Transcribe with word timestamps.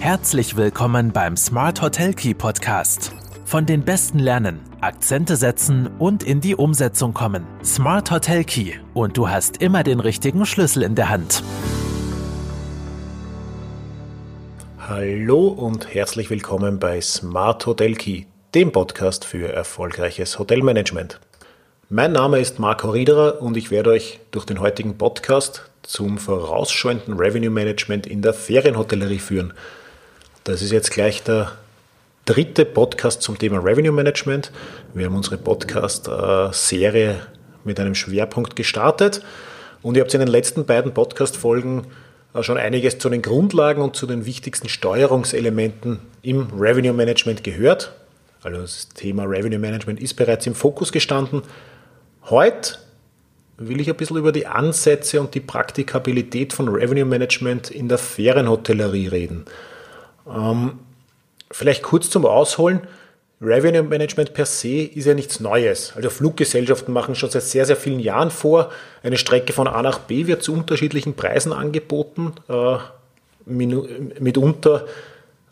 Herzlich 0.00 0.56
willkommen 0.56 1.12
beim 1.12 1.36
Smart 1.36 1.82
Hotel 1.82 2.14
Key 2.14 2.32
Podcast. 2.32 3.12
Von 3.44 3.66
den 3.66 3.84
Besten 3.84 4.20
lernen, 4.20 4.60
Akzente 4.80 5.34
setzen 5.34 5.90
und 5.98 6.22
in 6.22 6.40
die 6.40 6.54
Umsetzung 6.54 7.12
kommen. 7.12 7.44
Smart 7.64 8.10
Hotel 8.12 8.44
Key 8.44 8.74
und 8.94 9.16
du 9.16 9.28
hast 9.28 9.60
immer 9.60 9.82
den 9.82 9.98
richtigen 9.98 10.46
Schlüssel 10.46 10.84
in 10.84 10.94
der 10.94 11.08
Hand. 11.08 11.42
Hallo 14.78 15.48
und 15.48 15.92
herzlich 15.92 16.30
willkommen 16.30 16.78
bei 16.78 17.00
Smart 17.00 17.66
Hotel 17.66 17.94
Key, 17.94 18.22
dem 18.54 18.70
Podcast 18.70 19.24
für 19.24 19.52
erfolgreiches 19.52 20.38
Hotelmanagement. 20.38 21.18
Mein 21.90 22.12
Name 22.12 22.38
ist 22.38 22.60
Marco 22.60 22.90
Riederer 22.90 23.42
und 23.42 23.56
ich 23.56 23.72
werde 23.72 23.90
euch 23.90 24.20
durch 24.30 24.46
den 24.46 24.60
heutigen 24.60 24.96
Podcast 24.96 25.68
zum 25.82 26.18
vorausschauenden 26.18 27.14
Revenue 27.14 27.50
Management 27.50 28.06
in 28.06 28.22
der 28.22 28.32
Ferienhotellerie 28.32 29.18
führen. 29.18 29.52
Das 30.48 30.62
ist 30.62 30.72
jetzt 30.72 30.92
gleich 30.92 31.22
der 31.22 31.52
dritte 32.24 32.64
Podcast 32.64 33.20
zum 33.20 33.36
Thema 33.36 33.58
Revenue 33.58 33.92
Management. 33.92 34.50
Wir 34.94 35.04
haben 35.04 35.14
unsere 35.14 35.36
Podcast-Serie 35.36 37.20
mit 37.64 37.78
einem 37.78 37.94
Schwerpunkt 37.94 38.56
gestartet 38.56 39.20
und 39.82 39.98
ihr 39.98 40.00
habt 40.00 40.14
in 40.14 40.20
den 40.20 40.28
letzten 40.30 40.64
beiden 40.64 40.94
Podcast-Folgen 40.94 41.88
äh, 42.32 42.42
schon 42.42 42.56
einiges 42.56 42.96
zu 42.96 43.10
den 43.10 43.20
Grundlagen 43.20 43.82
und 43.82 43.94
zu 43.94 44.06
den 44.06 44.24
wichtigsten 44.24 44.70
Steuerungselementen 44.70 45.98
im 46.22 46.48
Revenue 46.58 46.94
Management 46.94 47.44
gehört. 47.44 47.92
Also 48.42 48.62
das 48.62 48.88
Thema 48.88 49.24
Revenue 49.24 49.58
Management 49.58 50.00
ist 50.00 50.14
bereits 50.14 50.46
im 50.46 50.54
Fokus 50.54 50.92
gestanden. 50.92 51.42
Heute 52.30 52.78
will 53.58 53.82
ich 53.82 53.90
ein 53.90 53.96
bisschen 53.98 54.16
über 54.16 54.32
die 54.32 54.46
Ansätze 54.46 55.20
und 55.20 55.34
die 55.34 55.40
Praktikabilität 55.40 56.54
von 56.54 56.68
Revenue 56.68 57.04
Management 57.04 57.70
in 57.70 57.90
der 57.90 57.98
Ferienhotellerie 57.98 59.08
reden. 59.08 59.44
Ähm, 60.30 60.78
vielleicht 61.50 61.82
kurz 61.82 62.10
zum 62.10 62.26
Ausholen. 62.26 62.80
Revenue 63.40 63.84
Management 63.84 64.34
per 64.34 64.46
se 64.46 64.82
ist 64.82 65.06
ja 65.06 65.14
nichts 65.14 65.38
Neues. 65.38 65.92
Also 65.94 66.10
Fluggesellschaften 66.10 66.92
machen 66.92 67.14
schon 67.14 67.30
seit 67.30 67.44
sehr, 67.44 67.66
sehr 67.66 67.76
vielen 67.76 68.00
Jahren 68.00 68.30
vor. 68.30 68.70
Eine 69.02 69.16
Strecke 69.16 69.52
von 69.52 69.68
A 69.68 69.80
nach 69.82 70.00
B 70.00 70.26
wird 70.26 70.42
zu 70.42 70.52
unterschiedlichen 70.52 71.14
Preisen 71.14 71.52
angeboten. 71.52 72.32
Äh, 72.48 72.78
mitunter 73.46 74.86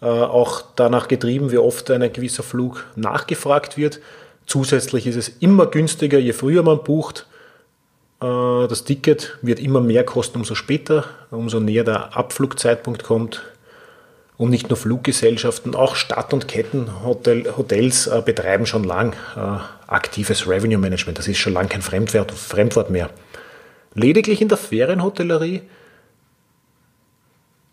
äh, 0.03 0.07
auch 0.07 0.63
danach 0.75 1.09
getrieben, 1.09 1.51
wie 1.53 1.59
oft 1.59 1.91
ein 1.91 2.13
gewisser 2.13 2.43
Flug 2.43 2.85
nachgefragt 2.97 3.77
wird. 3.77 4.01
Zusätzlich 4.47 5.07
ist 5.07 5.17
es 5.17 5.29
immer 5.41 5.67
günstiger, 5.67 6.19
je 6.19 6.33
früher 6.33 6.63
man 6.63 6.83
bucht. 6.83 7.27
Äh, 8.21 8.27
das 8.69 8.85
Ticket 8.85 9.39
wird 9.43 9.61
immer 9.61 9.81
mehr 9.81 10.05
kosten, 10.05 10.39
umso 10.39 10.55
später, 10.55 11.05
umso 11.31 11.61
näher 11.61 11.85
der 11.85 12.17
Abflugzeitpunkt 12.17 13.05
kommt. 13.05 13.43
Und 14.39 14.51
nicht 14.51 14.69
nur 14.69 14.77
Fluggesellschaften, 14.77 15.75
auch 15.75 15.97
Stadt- 15.97 16.35
und 16.35 16.47
Kettenhotels 16.47 18.07
äh, 18.07 18.23
betreiben 18.25 18.67
schon 18.67 18.85
lang 18.85 19.15
äh, 19.35 19.59
aktives 19.87 20.47
Revenue 20.47 20.79
Management. 20.79 21.19
Das 21.19 21.27
ist 21.27 21.39
schon 21.39 21.55
lang 21.55 21.69
kein 21.69 21.81
Fremdwort, 21.81 22.33
Fremdwort 22.33 22.91
mehr. 22.91 23.09
Lediglich 23.95 24.43
in 24.43 24.49
der 24.49 24.59
Ferienhotellerie 24.59 25.63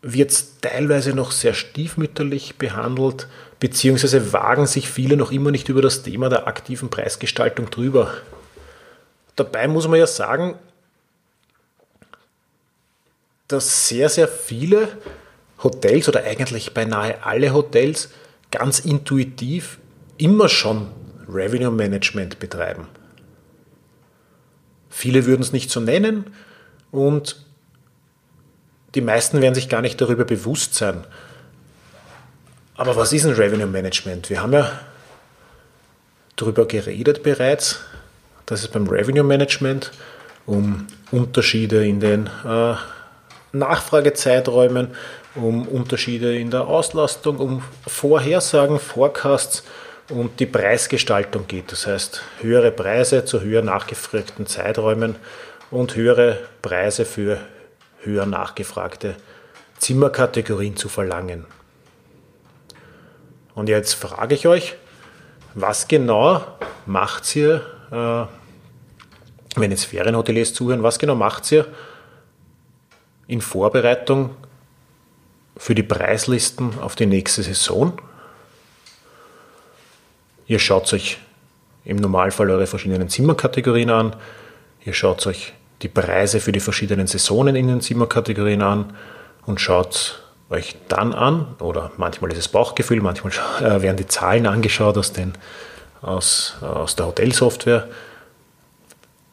wird 0.02 0.31
es 0.31 0.59
teilweise 0.61 1.14
noch 1.14 1.31
sehr 1.31 1.53
stiefmütterlich 1.53 2.58
behandelt, 2.58 3.27
beziehungsweise 3.59 4.31
wagen 4.31 4.67
sich 4.67 4.89
viele 4.89 5.17
noch 5.17 5.31
immer 5.31 5.52
nicht 5.52 5.70
über 5.70 5.81
das 5.81 6.03
Thema 6.03 6.30
der 6.30 6.48
aktiven 6.48 6.89
Preisgestaltung 6.89 7.70
drüber. 7.70 8.14
Dabei 9.36 9.67
muss 9.67 9.88
man 9.88 10.00
ja 10.00 10.08
sagen, 10.08 10.55
dass 13.48 13.88
sehr, 13.88 14.09
sehr 14.09 14.27
viele 14.27 14.89
Hotels 15.64 16.09
oder 16.09 16.23
eigentlich 16.23 16.73
beinahe 16.73 17.23
alle 17.23 17.53
Hotels 17.53 18.09
ganz 18.52 18.80
intuitiv 18.80 19.80
immer 20.17 20.50
schon 20.50 20.88
Revenue 21.28 21.72
Management 21.72 22.39
betreiben. 22.39 22.88
Viele 24.89 25.26
würden 25.26 25.42
es 25.42 25.54
nicht 25.54 25.71
so 25.71 25.80
nennen 25.80 26.26
und 26.92 27.43
die 28.93 29.02
meisten 29.02 29.42
werden 29.42 29.55
sich 29.55 29.70
gar 29.70 29.82
nicht 29.82 29.99
darüber 29.99 30.23
bewusst 30.23 30.76
sein. 30.76 31.04
Aber 32.76 32.95
was 32.95 33.11
ist 33.14 33.26
ein 33.26 33.33
Revenue 33.33 33.66
Management? 33.67 34.30
Wir 34.30 34.42
haben 34.42 34.54
ja 34.54 34.71
darüber 36.36 36.67
geredet 36.67 37.23
bereits, 37.23 37.80
dass 38.45 38.61
es 38.61 38.67
beim 38.67 38.87
Revenue 38.87 39.23
Management 39.23 39.92
um 40.45 40.87
Unterschiede 41.11 41.87
in 41.87 41.99
den 41.99 42.30
äh, 42.45 42.76
Nachfragezeiträumen, 43.52 44.89
um 45.36 45.67
Unterschiede 45.67 46.38
in 46.38 46.52
der 46.52 46.67
Auslastung, 46.67 47.38
um 47.38 47.64
Vorhersagen, 47.88 48.80
Forecasts 48.80 49.64
und 50.10 50.39
die 50.39 50.45
Preisgestaltung 50.45 51.48
geht. 51.48 51.71
Das 51.71 51.88
heißt, 51.88 52.21
höhere 52.42 52.71
Preise 52.71 53.26
zu 53.26 53.42
höher 53.42 53.61
nachgefragten 53.61 54.45
Zeiträumen 54.45 55.16
und 55.72 55.95
höhere 55.95 56.39
Preise 56.61 57.05
für 57.05 57.39
höher 58.02 58.26
nachgefragte 58.26 59.16
Zimmerkategorien 59.80 60.76
zu 60.76 60.89
verlangen. 60.89 61.45
Und 63.55 63.70
jetzt 63.70 63.93
frage 63.93 64.36
ich 64.36 64.48
euch, 64.48 64.76
was 65.55 65.88
genau 65.88 66.43
macht 66.86 67.36
ihr, 67.36 67.61
äh, 67.92 69.60
wenn 69.60 69.72
jetzt 69.72 69.86
Ferienhoteliers 69.86 70.54
zuhören, 70.54 70.83
was 70.83 70.99
genau 70.99 71.16
macht 71.16 71.52
ihr 71.52 71.67
in 73.27 73.42
Vorbereitung 73.42 74.32
für 75.63 75.75
die 75.75 75.83
Preislisten 75.83 76.77
auf 76.79 76.97
die 76.97 77.05
nächste 77.05 77.41
Saison. 77.41 77.93
Ihr 80.45 80.59
schaut 80.59 80.91
euch 80.91 81.19
im 81.85 81.95
Normalfall 81.95 82.49
eure 82.49 82.67
verschiedenen 82.67 83.07
Zimmerkategorien 83.07 83.89
an. 83.89 84.13
Ihr 84.83 84.91
schaut 84.91 85.25
euch 85.25 85.53
die 85.81 85.87
Preise 85.87 86.41
für 86.41 86.51
die 86.51 86.59
verschiedenen 86.59 87.07
Saisonen 87.07 87.55
in 87.55 87.69
den 87.69 87.79
Zimmerkategorien 87.79 88.61
an 88.61 88.93
und 89.45 89.61
schaut 89.61 90.25
euch 90.49 90.75
dann 90.89 91.13
an, 91.13 91.55
oder 91.61 91.93
manchmal 91.95 92.33
ist 92.33 92.39
es 92.39 92.47
Bauchgefühl, 92.49 92.99
manchmal 92.99 93.31
äh, 93.61 93.81
werden 93.81 93.95
die 93.95 94.07
Zahlen 94.07 94.47
angeschaut 94.47 94.97
aus, 94.97 95.13
den, 95.13 95.31
aus, 96.01 96.57
aus 96.59 96.97
der 96.97 97.05
Hotelsoftware, 97.05 97.87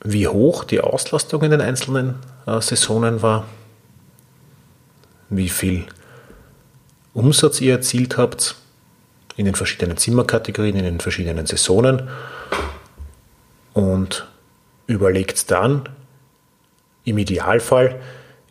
wie 0.04 0.28
hoch 0.28 0.62
die 0.62 0.80
Auslastung 0.80 1.42
in 1.42 1.50
den 1.50 1.60
einzelnen 1.60 2.20
äh, 2.46 2.60
Saisonen 2.60 3.20
war, 3.20 3.46
wie 5.28 5.48
viel 5.48 5.86
Umsatz 7.14 7.60
ihr 7.60 7.72
erzielt 7.72 8.16
habt 8.16 8.56
in 9.36 9.44
den 9.44 9.54
verschiedenen 9.54 9.96
Zimmerkategorien, 9.96 10.76
in 10.76 10.84
den 10.84 11.00
verschiedenen 11.00 11.46
Saisonen 11.46 12.08
und 13.72 14.26
überlegt 14.86 15.50
dann 15.50 15.88
im 17.04 17.18
Idealfall, 17.18 18.00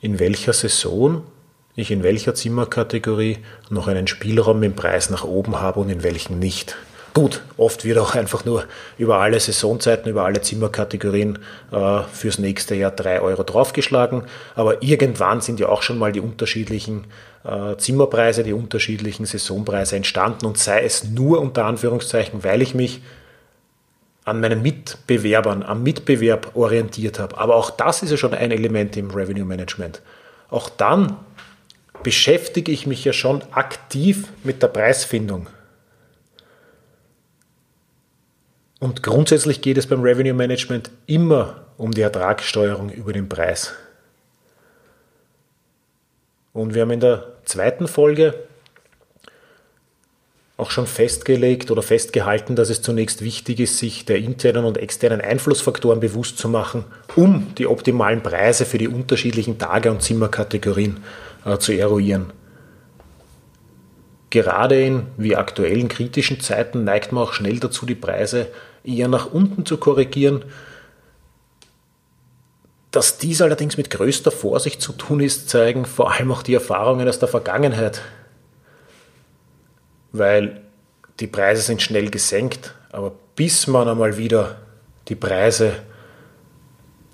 in 0.02 0.20
welcher 0.20 0.54
Saison 0.54 1.24
ich 1.76 1.92
in 1.92 2.04
welcher 2.04 2.36
Zimmerkategorie 2.36 3.38
noch 3.70 3.88
einen 3.88 4.08
Spielraum 4.08 4.62
im 4.64 4.76
Preis 4.76 5.10
nach 5.10 5.24
oben 5.24 5.62
habe 5.62 5.80
und 5.80 5.90
in 5.90 6.04
welchen 6.04 6.40
nicht. 6.40 6.76
Gut, 7.14 7.42
oft 7.58 7.86
wird 7.86 7.98
auch 7.98 8.16
einfach 8.16 8.46
nur 8.46 8.66
über 8.98 9.20
alle 9.20 9.40
Saisonzeiten, 9.40 10.12
über 10.12 10.26
alle 10.26 10.42
Zimmerkategorien 10.42 11.40
äh, 11.72 12.02
fürs 12.12 12.38
nächste 12.38 12.76
Jahr 12.76 12.92
drei 12.92 13.20
Euro 13.20 13.44
draufgeschlagen. 13.44 14.24
Aber 14.56 14.84
irgendwann 14.84 15.42
sind 15.42 15.60
ja 15.60 15.70
auch 15.70 15.82
schon 15.82 15.98
mal 15.98 16.12
die 16.12 16.20
unterschiedlichen 16.20 17.06
Zimmerpreise, 17.78 18.44
die 18.44 18.54
unterschiedlichen 18.54 19.26
Saisonpreise 19.26 19.96
entstanden 19.96 20.46
und 20.46 20.58
sei 20.58 20.84
es 20.84 21.06
nur 21.06 21.40
unter 21.40 21.66
Anführungszeichen, 21.66 22.44
weil 22.44 22.62
ich 22.62 22.76
mich 22.76 23.02
an 24.26 24.42
meinen 24.42 24.62
Mitbewerbern, 24.62 25.64
am 25.64 25.82
Mitbewerb 25.82 26.56
orientiert 26.56 27.18
habe. 27.18 27.38
Aber 27.38 27.56
auch 27.56 27.70
das 27.70 28.04
ist 28.04 28.12
ja 28.12 28.18
schon 28.18 28.34
ein 28.34 28.52
Element 28.52 28.98
im 28.98 29.10
Revenue 29.12 29.46
Management. 29.46 30.02
Auch 30.50 30.70
dann 30.70 31.16
beschäftige 32.04 32.72
ich 32.72 32.86
mich 32.86 33.06
ja 33.06 33.14
schon 33.14 33.42
aktiv 33.52 34.28
mit 34.44 34.62
der 34.62 34.68
Preisfindung. 34.68 35.48
Und 38.80 39.04
grundsätzlich 39.04 39.62
geht 39.62 39.78
es 39.78 39.88
beim 39.88 40.02
Revenue 40.02 40.34
Management 40.34 40.92
immer 41.06 41.66
um 41.78 41.92
die 41.92 42.02
Ertragssteuerung 42.02 42.90
über 42.90 43.14
den 43.14 43.28
Preis. 43.28 43.74
Und 46.54 46.74
wir 46.74 46.82
haben 46.82 46.92
in 46.92 47.00
der 47.00 47.26
zweiten 47.46 47.88
Folge 47.88 48.34
auch 50.60 50.72
schon 50.72 50.88
festgelegt 50.88 51.72
oder 51.72 51.82
festgehalten, 51.82 52.58
dass 52.58 52.70
es 52.70 52.82
zunächst 52.82 53.24
wichtig 53.24 53.62
ist, 53.62 53.78
sich 53.78 54.04
der 54.04 54.18
internen 54.18 54.66
und 54.66 54.78
externen 54.78 55.22
Einflussfaktoren 55.22 56.02
bewusst 56.02 56.38
zu 56.38 56.50
machen, 56.50 56.84
um 57.16 57.56
die 57.58 57.66
optimalen 57.66 58.22
Preise 58.22 58.66
für 58.66 58.78
die 58.78 58.90
unterschiedlichen 58.90 59.58
Tage- 59.58 59.90
und 59.90 60.02
Zimmerkategorien 60.02 60.98
äh, 61.46 61.58
zu 61.60 61.72
eruieren. 61.72 62.34
Gerade 64.32 64.82
in 64.82 65.04
wie 65.18 65.38
aktuellen 65.38 65.88
kritischen 65.88 66.42
Zeiten 66.42 66.84
neigt 66.84 67.14
man 67.14 67.24
auch 67.24 67.34
schnell 67.34 67.60
dazu, 67.60 67.86
die 67.86 67.96
Preise 67.96 68.48
eher 68.84 69.08
nach 69.08 69.32
unten 69.32 69.66
zu 69.66 69.78
korrigieren. 69.78 70.44
Dass 72.92 73.18
dies 73.20 73.42
allerdings 73.42 73.78
mit 73.78 73.90
größter 73.90 74.32
Vorsicht 74.32 74.82
zu 74.82 74.94
tun 74.94 75.20
ist, 75.20 75.50
zeigen 75.50 75.86
vor 75.86 76.12
allem 76.12 76.32
auch 76.32 76.42
die 76.42 76.56
Erfahrungen 76.56 77.08
aus 77.08 77.20
der 77.20 77.28
Vergangenheit. 77.28 78.02
weil 80.12 80.62
die 81.20 81.28
Preise 81.28 81.62
sind 81.62 81.82
schnell 81.82 82.10
gesenkt, 82.10 82.74
aber 82.92 83.12
bis 83.36 83.68
man 83.68 83.88
einmal 83.88 84.18
wieder 84.18 84.58
die 85.08 85.16
Preise, 85.16 85.74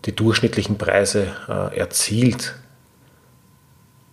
die 0.05 0.15
durchschnittlichen 0.15 0.77
Preise 0.77 1.27
äh, 1.47 1.77
erzielt, 1.77 2.55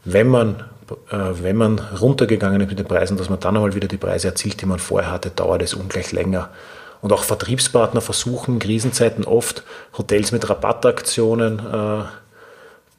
wenn 0.05 0.29
man, 0.29 0.65
äh, 1.11 1.17
wenn 1.43 1.57
man 1.57 1.79
runtergegangen 1.79 2.61
ist 2.61 2.69
mit 2.69 2.79
den 2.79 2.87
Preisen, 2.87 3.17
dass 3.17 3.29
man 3.29 3.41
dann 3.41 3.57
einmal 3.57 3.75
wieder 3.75 3.89
die 3.89 3.99
Preise 3.99 4.29
erzielt, 4.29 4.61
die 4.61 4.67
man 4.67 4.79
vorher 4.79 5.11
hatte, 5.11 5.31
dauert 5.31 5.63
es 5.63 5.75
ungleich 5.75 6.13
länger. 6.13 6.51
Und 7.03 7.13
auch 7.13 7.25
Vertriebspartner 7.25 8.01
versuchen 8.01 8.55
in 8.55 8.61
Krisenzeiten 8.61 9.25
oft 9.25 9.65
Hotels 9.99 10.31
mit 10.31 10.49
Rabattaktionen 10.49 11.59
äh, 11.59 12.05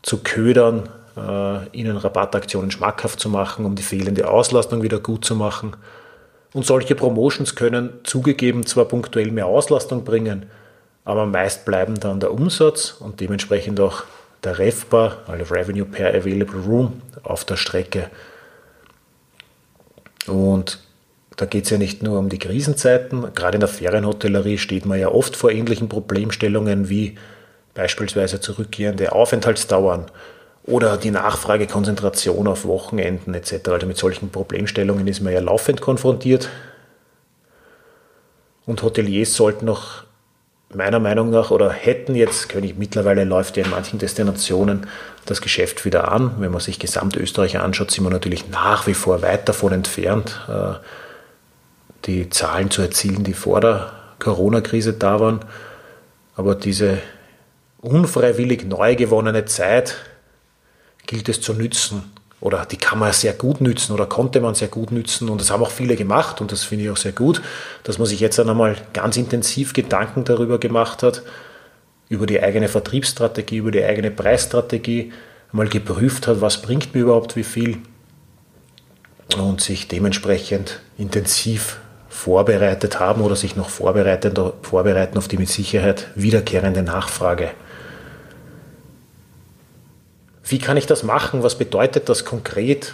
zu 0.01 0.17
ködern, 0.19 0.89
äh, 1.15 1.69
ihnen 1.69 1.95
Rabattaktionen 1.95 2.69
schmackhaft 2.69 3.19
zu 3.21 3.29
machen, 3.29 3.65
um 3.65 3.75
die 3.75 3.81
fehlende 3.81 4.29
Auslastung 4.29 4.83
wieder 4.83 4.99
gut 4.99 5.23
zu 5.23 5.35
machen. 5.35 5.77
Und 6.53 6.65
solche 6.65 6.95
Promotions 6.95 7.55
können 7.55 8.01
zugegeben 8.03 8.65
zwar 8.65 8.85
punktuell 8.85 9.31
mehr 9.31 9.47
Auslastung 9.47 10.03
bringen, 10.03 10.47
aber 11.05 11.25
meist 11.25 11.63
bleiben 11.63 11.97
dann 11.99 12.19
der 12.19 12.31
Umsatz 12.33 12.97
und 12.99 13.21
dementsprechend 13.21 13.79
auch 13.79 14.03
der 14.43 14.59
REFPA, 14.59 15.17
also 15.27 15.53
Revenue 15.53 15.85
per 15.85 16.09
Available 16.09 16.59
Room, 16.59 17.01
auf 17.23 17.45
der 17.45 17.55
Strecke. 17.55 18.09
Und 20.27 20.79
da 21.35 21.45
geht 21.45 21.65
es 21.65 21.69
ja 21.71 21.77
nicht 21.77 22.03
nur 22.03 22.19
um 22.19 22.29
die 22.29 22.39
Krisenzeiten. 22.39 23.33
Gerade 23.33 23.55
in 23.55 23.61
der 23.61 23.69
Ferienhotellerie 23.69 24.57
steht 24.57 24.85
man 24.85 24.99
ja 24.99 25.09
oft 25.09 25.35
vor 25.35 25.51
ähnlichen 25.51 25.89
Problemstellungen 25.89 26.89
wie 26.89 27.17
beispielsweise 27.73 28.39
zurückgehende 28.39 29.11
Aufenthaltsdauern 29.11 30.05
oder 30.65 30.97
die 30.97 31.11
Nachfragekonzentration 31.11 32.47
auf 32.47 32.65
Wochenenden 32.65 33.33
etc. 33.33 33.69
Also 33.69 33.87
mit 33.87 33.97
solchen 33.97 34.29
Problemstellungen 34.29 35.07
ist 35.07 35.21
man 35.21 35.33
ja 35.33 35.39
laufend 35.39 35.81
konfrontiert. 35.81 36.49
Und 38.65 38.81
Hoteliers 38.81 39.33
sollten 39.33 39.67
auch 39.67 40.03
meiner 40.73 40.99
Meinung 40.99 41.29
nach 41.29 41.51
oder 41.51 41.69
hätten 41.69 42.15
jetzt, 42.15 42.53
ich, 42.55 42.75
mittlerweile 42.75 43.25
läuft 43.25 43.57
ja 43.57 43.65
in 43.65 43.69
manchen 43.69 43.99
Destinationen 43.99 44.87
das 45.25 45.41
Geschäft 45.41 45.85
wieder 45.85 46.11
an. 46.11 46.35
Wenn 46.39 46.51
man 46.51 46.61
sich 46.61 46.79
Gesamtösterreich 46.79 47.59
anschaut, 47.59 47.91
sind 47.91 48.03
wir 48.03 48.09
natürlich 48.09 48.49
nach 48.49 48.87
wie 48.87 48.93
vor 48.93 49.21
weit 49.21 49.49
davon 49.49 49.73
entfernt, 49.73 50.39
äh, 50.47 50.73
die 52.05 52.29
Zahlen 52.29 52.69
zu 52.69 52.81
erzielen, 52.81 53.23
die 53.23 53.33
vor 53.33 53.61
der 53.61 53.91
Corona-Krise 54.19 54.93
da 54.93 55.19
waren. 55.19 55.39
Aber 56.35 56.55
diese 56.55 56.99
unfreiwillig 57.81 58.65
neu 58.65 58.95
gewonnene 58.95 59.45
Zeit 59.45 59.95
gilt 61.05 61.29
es 61.29 61.41
zu 61.41 61.53
nützen. 61.53 62.11
Oder 62.39 62.65
die 62.65 62.77
kann 62.77 62.99
man 62.99 63.13
sehr 63.13 63.33
gut 63.33 63.61
nützen 63.61 63.93
oder 63.93 64.05
konnte 64.05 64.41
man 64.41 64.53
sehr 64.53 64.67
gut 64.67 64.91
nützen. 64.91 65.29
Und 65.29 65.39
das 65.39 65.49
haben 65.49 65.63
auch 65.63 65.71
viele 65.71 65.95
gemacht 65.95 66.41
und 66.41 66.51
das 66.51 66.63
finde 66.63 66.85
ich 66.85 66.91
auch 66.91 66.97
sehr 66.97 67.13
gut, 67.13 67.41
dass 67.83 67.99
man 67.99 68.07
sich 68.07 68.19
jetzt 68.19 68.37
einmal 68.37 68.75
ganz 68.91 69.15
intensiv 69.15 69.71
Gedanken 69.71 70.25
darüber 70.25 70.59
gemacht 70.59 71.03
hat, 71.03 71.23
über 72.09 72.25
die 72.25 72.43
eigene 72.43 72.67
Vertriebsstrategie, 72.67 73.57
über 73.57 73.71
die 73.71 73.83
eigene 73.83 74.11
Preisstrategie, 74.11 75.13
mal 75.53 75.69
geprüft 75.69 76.27
hat, 76.27 76.41
was 76.41 76.61
bringt 76.61 76.93
mir 76.93 77.01
überhaupt 77.01 77.37
wie 77.37 77.43
viel 77.43 77.77
und 79.37 79.61
sich 79.61 79.87
dementsprechend 79.87 80.81
intensiv 80.97 81.79
vorbereitet 82.23 83.01
haben 83.01 83.21
oder 83.21 83.35
sich 83.35 83.57
noch 83.57 83.69
vorbereiten, 83.69 85.17
auf 85.17 85.27
die 85.27 85.37
mit 85.37 85.49
Sicherheit 85.49 86.07
wiederkehrende 86.15 86.81
Nachfrage. 86.81 87.51
Wie 90.45 90.57
kann 90.57 90.77
ich 90.77 90.85
das 90.85 91.03
machen? 91.03 91.43
Was 91.43 91.57
bedeutet 91.57 92.07
das 92.07 92.23
konkret? 92.23 92.93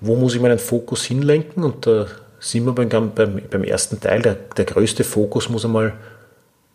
Wo 0.00 0.16
muss 0.16 0.34
ich 0.34 0.40
meinen 0.40 0.58
Fokus 0.58 1.04
hinlenken? 1.04 1.64
Und 1.64 1.86
da 1.86 2.06
sind 2.40 2.66
wir 2.66 2.74
beim, 2.74 2.88
beim, 3.14 3.40
beim 3.50 3.64
ersten 3.64 4.00
Teil. 4.00 4.20
Der, 4.20 4.34
der 4.34 4.66
größte 4.66 5.02
Fokus 5.02 5.48
muss 5.48 5.64
einmal 5.64 5.94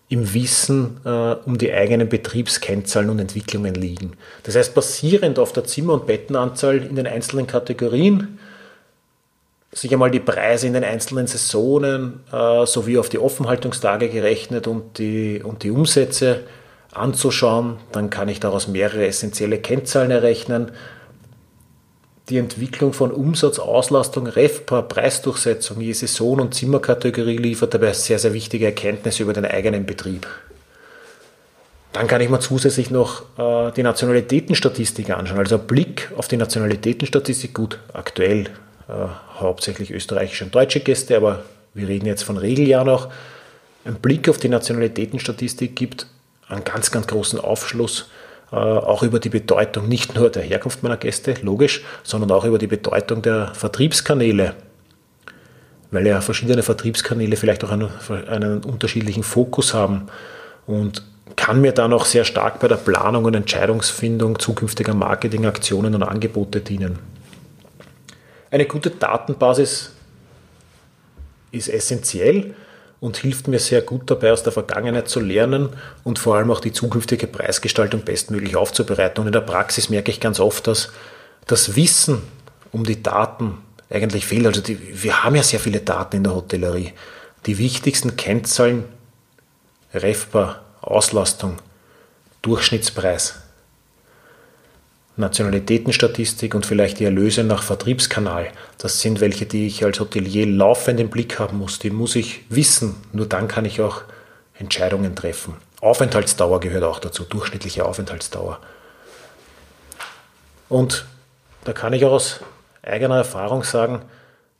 im 0.09 0.33
Wissen 0.33 0.97
äh, 1.05 1.35
um 1.45 1.59
die 1.59 1.71
eigenen 1.71 2.09
Betriebskennzahlen 2.09 3.11
und 3.11 3.19
Entwicklungen 3.19 3.75
liegen. 3.75 4.13
Das 4.43 4.55
heißt, 4.55 4.73
basierend 4.73 5.37
auf 5.37 5.53
der 5.53 5.65
Zimmer- 5.65 5.93
und 5.93 6.07
Bettenanzahl 6.07 6.77
in 6.77 6.95
den 6.95 7.05
einzelnen 7.05 7.45
Kategorien, 7.45 8.39
sich 9.73 9.91
einmal 9.91 10.11
die 10.11 10.19
Preise 10.19 10.67
in 10.67 10.73
den 10.73 10.83
einzelnen 10.83 11.27
Saisonen 11.27 12.21
äh, 12.31 12.65
sowie 12.65 12.97
auf 12.97 13.09
die 13.09 13.19
Offenhaltungstage 13.19 14.09
gerechnet 14.09 14.67
und 14.67 14.99
die, 14.99 15.41
und 15.43 15.63
die 15.63 15.71
Umsätze 15.71 16.41
anzuschauen. 16.91 17.77
Dann 17.91 18.09
kann 18.09 18.29
ich 18.29 18.39
daraus 18.39 18.67
mehrere 18.67 19.07
essentielle 19.07 19.57
Kennzahlen 19.57 20.11
errechnen. 20.11 20.71
Die 22.29 22.37
Entwicklung 22.37 22.93
von 22.93 23.11
Umsatz, 23.11 23.59
Auslastung, 23.59 24.27
REFPA, 24.27 24.83
Preisdurchsetzung 24.83 25.81
je 25.81 25.93
Saison 25.93 26.39
und 26.39 26.53
Zimmerkategorie 26.53 27.37
liefert 27.37 27.73
dabei 27.73 27.93
sehr, 27.93 28.19
sehr 28.19 28.33
wichtige 28.33 28.65
Erkenntnisse 28.65 29.23
über 29.23 29.33
den 29.33 29.45
eigenen 29.45 29.85
Betrieb. 29.85 30.27
Dann 31.91 32.07
kann 32.07 32.21
ich 32.21 32.29
mir 32.29 32.39
zusätzlich 32.39 32.89
noch 32.91 33.23
äh, 33.37 33.71
die 33.71 33.83
Nationalitätenstatistik 33.83 35.09
anschauen. 35.09 35.39
Also 35.39 35.57
Blick 35.57 36.11
auf 36.15 36.27
die 36.27 36.37
Nationalitätenstatistik, 36.37 37.53
gut, 37.53 37.79
aktuell 37.91 38.49
hauptsächlich 39.39 39.91
österreichische 39.91 40.45
und 40.45 40.55
deutsche 40.55 40.79
Gäste, 40.79 41.15
aber 41.15 41.43
wir 41.73 41.87
reden 41.87 42.05
jetzt 42.05 42.23
von 42.23 42.37
Regeljahr 42.37 42.83
noch. 42.83 43.09
Ein 43.85 43.95
Blick 43.95 44.29
auf 44.29 44.37
die 44.37 44.49
Nationalitätenstatistik 44.49 45.75
gibt 45.75 46.07
einen 46.47 46.63
ganz, 46.63 46.91
ganz 46.91 47.07
großen 47.07 47.39
Aufschluss, 47.39 48.09
äh, 48.51 48.55
auch 48.55 49.03
über 49.03 49.19
die 49.19 49.29
Bedeutung 49.29 49.87
nicht 49.87 50.15
nur 50.15 50.29
der 50.29 50.43
Herkunft 50.43 50.83
meiner 50.83 50.97
Gäste, 50.97 51.35
logisch, 51.41 51.83
sondern 52.03 52.31
auch 52.31 52.45
über 52.45 52.59
die 52.59 52.67
Bedeutung 52.67 53.21
der 53.21 53.53
Vertriebskanäle, 53.55 54.53
weil 55.91 56.07
ja 56.07 56.21
verschiedene 56.21 56.63
Vertriebskanäle 56.63 57.35
vielleicht 57.35 57.63
auch 57.63 57.71
einen, 57.71 57.89
einen 58.27 58.63
unterschiedlichen 58.63 59.23
Fokus 59.23 59.73
haben 59.73 60.07
und 60.67 61.03
kann 61.35 61.61
mir 61.61 61.71
dann 61.71 61.93
auch 61.93 62.05
sehr 62.05 62.25
stark 62.25 62.59
bei 62.59 62.67
der 62.67 62.75
Planung 62.75 63.25
und 63.25 63.33
Entscheidungsfindung 63.33 64.39
zukünftiger 64.39 64.93
Marketingaktionen 64.93 65.95
und 65.95 66.03
Angebote 66.03 66.61
dienen. 66.61 66.99
Eine 68.53 68.67
gute 68.67 68.91
Datenbasis 68.91 69.89
ist 71.51 71.69
essentiell 71.69 72.53
und 72.99 73.17
hilft 73.17 73.47
mir 73.47 73.57
sehr 73.57 73.81
gut 73.81 74.11
dabei, 74.11 74.31
aus 74.31 74.43
der 74.43 74.53
Vergangenheit 74.53 75.09
zu 75.09 75.21
lernen 75.21 75.69
und 76.03 76.19
vor 76.19 76.35
allem 76.35 76.51
auch 76.51 76.59
die 76.59 76.71
zukünftige 76.71 77.25
Preisgestaltung 77.25 78.01
bestmöglich 78.01 78.55
aufzubereiten. 78.55 79.21
Und 79.21 79.25
in 79.25 79.33
der 79.33 79.41
Praxis 79.41 79.89
merke 79.89 80.11
ich 80.11 80.19
ganz 80.19 80.39
oft, 80.39 80.67
dass 80.67 80.91
das 81.47 81.75
Wissen 81.75 82.21
um 82.71 82.83
die 82.83 83.01
Daten 83.01 83.57
eigentlich 83.89 84.27
fehlt. 84.27 84.45
Also 84.45 84.61
die, 84.61 85.01
wir 85.01 85.23
haben 85.23 85.35
ja 85.35 85.41
sehr 85.41 85.59
viele 85.59 85.79
Daten 85.79 86.17
in 86.17 86.23
der 86.23 86.35
Hotellerie. 86.35 86.93
Die 87.47 87.57
wichtigsten 87.57 88.17
Kennzahlen, 88.17 88.83
REFPA, 89.95 90.61
Auslastung, 90.79 91.57
Durchschnittspreis, 92.43 93.42
Nationalitätenstatistik 95.15 96.55
und 96.55 96.65
vielleicht 96.65 96.99
die 96.99 97.05
Erlöse 97.05 97.43
nach 97.43 97.61
Vertriebskanal. 97.61 98.51
Das 98.79 98.99
sind 98.99 99.21
welche, 99.21 99.45
die 99.45 99.67
ich 99.67 99.85
als 99.85 99.99
Hotelier 99.99 100.47
laufend 100.47 100.99
im 100.99 101.09
Blick 101.09 101.39
haben 101.39 101.59
muss. 101.59 101.77
Die 101.77 101.91
muss 101.91 102.15
ich 102.15 102.45
wissen. 102.49 102.95
Nur 103.11 103.27
dann 103.27 103.47
kann 103.47 103.65
ich 103.65 103.79
auch 103.79 104.01
Entscheidungen 104.57 105.15
treffen. 105.15 105.55
Aufenthaltsdauer 105.81 106.59
gehört 106.61 106.83
auch 106.83 106.99
dazu, 106.99 107.25
durchschnittliche 107.25 107.85
Aufenthaltsdauer. 107.85 108.59
Und 110.67 111.05
da 111.63 111.73
kann 111.73 111.93
ich 111.93 112.05
auch 112.05 112.13
aus 112.13 112.39
eigener 112.81 113.17
Erfahrung 113.17 113.63
sagen, 113.63 114.01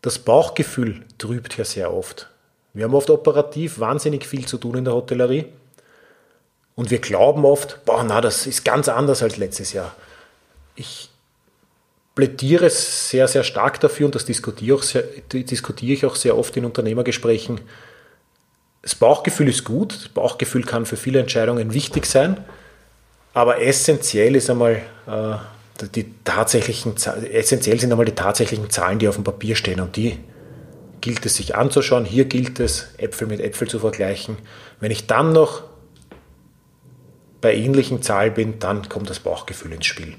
das 0.03 0.19
Bauchgefühl 0.19 1.01
trübt 1.17 1.57
ja 1.57 1.65
sehr 1.65 1.91
oft. 1.91 2.29
Wir 2.74 2.86
haben 2.86 2.93
oft 2.93 3.10
operativ 3.10 3.79
wahnsinnig 3.79 4.25
viel 4.25 4.45
zu 4.45 4.57
tun 4.57 4.77
in 4.77 4.86
der 4.86 4.93
Hotellerie. 4.93 5.45
Und 6.75 6.91
wir 6.91 7.00
glauben 7.00 7.45
oft, 7.45 7.86
boah, 7.86 8.03
na, 8.03 8.22
das 8.22 8.45
ist 8.45 8.65
ganz 8.65 8.88
anders 8.88 9.24
als 9.24 9.38
letztes 9.38 9.74
Jahr 9.74 9.95
ich 10.75 11.10
plädiere 12.15 12.70
sehr, 12.70 13.27
sehr 13.27 13.44
stark 13.44 13.80
dafür 13.80 14.06
und 14.06 14.15
das 14.15 14.25
diskutiere, 14.25 14.82
sehr, 14.82 15.03
diskutiere 15.32 15.94
ich 15.94 16.06
auch 16.06 16.15
sehr 16.15 16.38
oft 16.38 16.56
in 16.58 16.65
Unternehmergesprächen. 16.65 17.62
Das 18.82 18.96
Bauchgefühl 18.96 19.50
ist 19.50 19.63
gut, 19.63 19.94
das 19.94 20.10
Bauchgefühl 20.10 20.63
kann 20.63 20.86
für 20.86 20.98
viele 20.98 21.20
Entscheidungen 21.20 21.74
wichtig 21.74 22.06
sein, 22.06 22.44
aber 23.34 23.62
essentiell 23.62 24.36
ist 24.36 24.50
einmal 24.50 24.82
äh, 25.08 25.88
die 25.96 26.13
tatsächlichen, 26.24 26.96
essentiell 27.32 27.80
sind 27.80 27.92
einmal 27.92 28.06
die 28.06 28.13
tatsächlichen 28.15 28.70
Zahlen, 28.70 29.00
die 29.00 29.08
auf 29.08 29.15
dem 29.15 29.24
Papier 29.24 29.56
stehen 29.56 29.80
und 29.80 29.96
die 29.96 30.20
gilt 31.01 31.25
es 31.25 31.36
sich 31.36 31.56
anzuschauen. 31.56 32.06
Hier 32.06 32.25
gilt 32.25 32.60
es, 32.60 32.89
Äpfel 32.98 33.27
mit 33.27 33.42
Äpfel 33.42 33.68
zu 33.68 33.80
vergleichen. 33.80 34.38
Wenn 34.80 34.92
ich 34.92 35.08
dann 35.08 35.34
noch 35.34 35.63
bei 37.42 37.53
ähnlichen 37.53 38.01
Zahlen 38.01 38.34
bin, 38.34 38.60
dann 38.60 38.88
kommt 38.88 39.10
das 39.10 39.20
Bauchgefühl 39.20 39.74
ins 39.74 39.86
Spiel. 39.86 40.15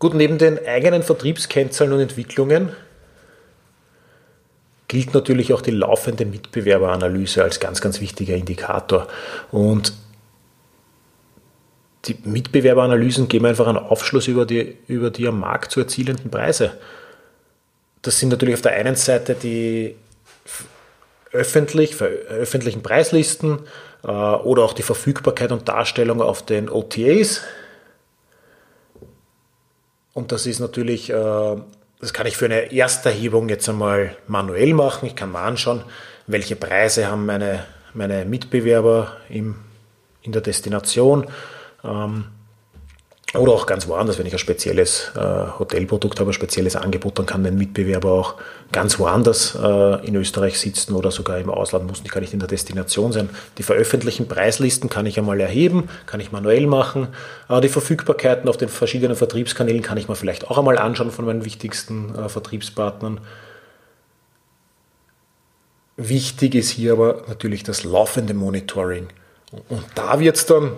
Gut, 0.00 0.14
neben 0.14 0.38
den 0.38 0.58
eigenen 0.66 1.02
Vertriebskennzahlen 1.02 1.92
und 1.92 2.00
Entwicklungen 2.00 2.70
gilt 4.88 5.14
natürlich 5.14 5.52
auch 5.52 5.60
die 5.60 5.70
laufende 5.70 6.24
Mitbewerberanalyse 6.24 7.44
als 7.44 7.60
ganz, 7.60 7.80
ganz 7.80 8.00
wichtiger 8.00 8.34
Indikator. 8.34 9.06
Und 9.52 9.92
die 12.06 12.16
Mitbewerberanalysen 12.24 13.28
geben 13.28 13.44
einfach 13.44 13.66
einen 13.66 13.76
Aufschluss 13.76 14.26
über 14.26 14.46
die, 14.46 14.78
über 14.88 15.10
die 15.10 15.28
am 15.28 15.38
Markt 15.38 15.70
zu 15.70 15.80
erzielenden 15.80 16.30
Preise. 16.30 16.72
das 18.00 18.18
sind 18.18 18.30
natürlich 18.30 18.54
auf 18.54 18.62
der 18.62 18.72
einen 18.72 18.96
Seite 18.96 19.34
die 19.34 19.96
öffentlich, 21.30 22.00
öffentlichen 22.00 22.82
Preislisten 22.82 23.58
äh, 24.02 24.08
oder 24.08 24.64
auch 24.64 24.72
die 24.72 24.82
Verfügbarkeit 24.82 25.52
und 25.52 25.68
Darstellung 25.68 26.22
auf 26.22 26.44
den 26.44 26.70
OTAs. 26.70 27.42
Und 30.12 30.32
das 30.32 30.46
ist 30.46 30.60
natürlich, 30.60 31.10
äh, 31.10 31.56
das 32.00 32.12
kann 32.12 32.26
ich 32.26 32.36
für 32.36 32.46
eine 32.46 32.72
Ersterhebung 32.72 33.48
jetzt 33.48 33.68
einmal 33.68 34.16
manuell 34.26 34.74
machen. 34.74 35.06
Ich 35.06 35.16
kann 35.16 35.30
mal 35.30 35.46
anschauen, 35.46 35.82
welche 36.26 36.56
Preise 36.56 37.06
haben 37.08 37.26
meine, 37.26 37.64
meine 37.94 38.24
Mitbewerber 38.24 39.16
im, 39.28 39.56
in 40.22 40.32
der 40.32 40.42
Destination. 40.42 41.26
Ähm, 41.84 42.26
oder 43.38 43.52
auch 43.52 43.66
ganz 43.66 43.86
woanders, 43.86 44.18
wenn 44.18 44.26
ich 44.26 44.32
ein 44.32 44.40
spezielles 44.40 45.12
äh, 45.14 45.20
Hotelprodukt 45.20 46.18
habe, 46.18 46.30
ein 46.30 46.32
spezielles 46.32 46.74
Angebot, 46.74 47.16
dann 47.16 47.26
kann 47.26 47.42
mein 47.42 47.56
Mitbewerber 47.56 48.10
auch 48.10 48.34
ganz 48.72 48.98
woanders 48.98 49.54
äh, 49.54 50.04
in 50.04 50.16
Österreich 50.16 50.58
sitzen 50.58 50.94
oder 50.94 51.12
sogar 51.12 51.38
im 51.38 51.48
Ausland, 51.48 51.86
muss 51.86 52.02
gar 52.02 52.20
nicht 52.20 52.32
in 52.32 52.40
der 52.40 52.48
Destination 52.48 53.12
sein. 53.12 53.30
Die 53.58 53.62
veröffentlichten 53.62 54.26
Preislisten 54.26 54.90
kann 54.90 55.06
ich 55.06 55.16
einmal 55.16 55.38
erheben, 55.38 55.88
kann 56.06 56.18
ich 56.18 56.32
manuell 56.32 56.66
machen. 56.66 57.08
Äh, 57.48 57.60
die 57.60 57.68
Verfügbarkeiten 57.68 58.48
auf 58.48 58.56
den 58.56 58.68
verschiedenen 58.68 59.14
Vertriebskanälen 59.14 59.82
kann 59.82 59.96
ich 59.96 60.08
mir 60.08 60.16
vielleicht 60.16 60.50
auch 60.50 60.58
einmal 60.58 60.78
anschauen 60.78 61.12
von 61.12 61.24
meinen 61.24 61.44
wichtigsten 61.44 62.12
äh, 62.16 62.28
Vertriebspartnern. 62.28 63.20
Wichtig 65.96 66.56
ist 66.56 66.70
hier 66.70 66.94
aber 66.94 67.22
natürlich 67.28 67.62
das 67.62 67.84
laufende 67.84 68.34
Monitoring. 68.34 69.06
Und 69.68 69.84
da 69.94 70.18
wird 70.18 70.34
es 70.34 70.46
dann 70.46 70.72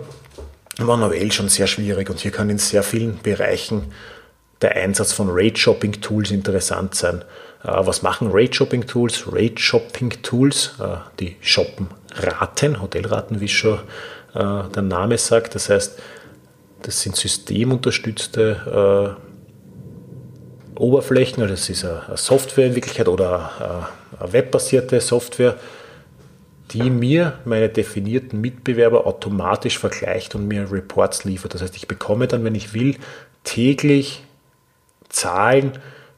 manuell 0.79 1.31
schon 1.31 1.49
sehr 1.49 1.67
schwierig 1.67 2.09
und 2.09 2.19
hier 2.19 2.31
kann 2.31 2.49
in 2.49 2.57
sehr 2.57 2.83
vielen 2.83 3.19
Bereichen 3.19 3.91
der 4.61 4.75
Einsatz 4.75 5.13
von 5.13 5.27
Rate-Shopping-Tools 5.29 6.31
interessant 6.31 6.95
sein. 6.95 7.23
Äh, 7.63 7.85
was 7.85 8.01
machen 8.01 8.29
Rate-Shopping-Tools? 8.31 9.25
Rate-Shopping-Tools, 9.31 10.75
äh, 10.79 10.97
die 11.19 11.35
shoppen 11.41 11.87
Raten, 12.15 12.81
Hotelraten, 12.81 13.39
wie 13.39 13.47
schon 13.47 13.79
äh, 14.33 14.63
der 14.73 14.81
Name 14.81 15.17
sagt. 15.17 15.55
Das 15.55 15.69
heißt, 15.69 15.99
das 16.81 17.01
sind 17.01 17.15
systemunterstützte 17.15 19.15
Oberflächen, 20.75 21.41
also 21.41 21.53
das 21.53 21.69
ist 21.69 21.85
eine 21.85 22.17
Software 22.17 22.67
in 22.67 22.75
Wirklichkeit 22.75 23.07
oder 23.07 23.89
eine 24.19 24.33
webbasierte 24.33 24.99
Software, 24.99 25.55
die 26.73 26.89
mir 26.89 27.39
meine 27.45 27.69
definierten 27.69 28.41
Mitbewerber 28.41 29.05
automatisch 29.05 29.77
vergleicht 29.77 30.35
und 30.35 30.47
mir 30.47 30.71
Reports 30.71 31.23
liefert. 31.23 31.53
Das 31.53 31.61
heißt, 31.61 31.75
ich 31.75 31.87
bekomme 31.87 32.27
dann, 32.27 32.43
wenn 32.43 32.55
ich 32.55 32.73
will, 32.73 32.95
täglich 33.43 34.23
Zahlen 35.09 35.73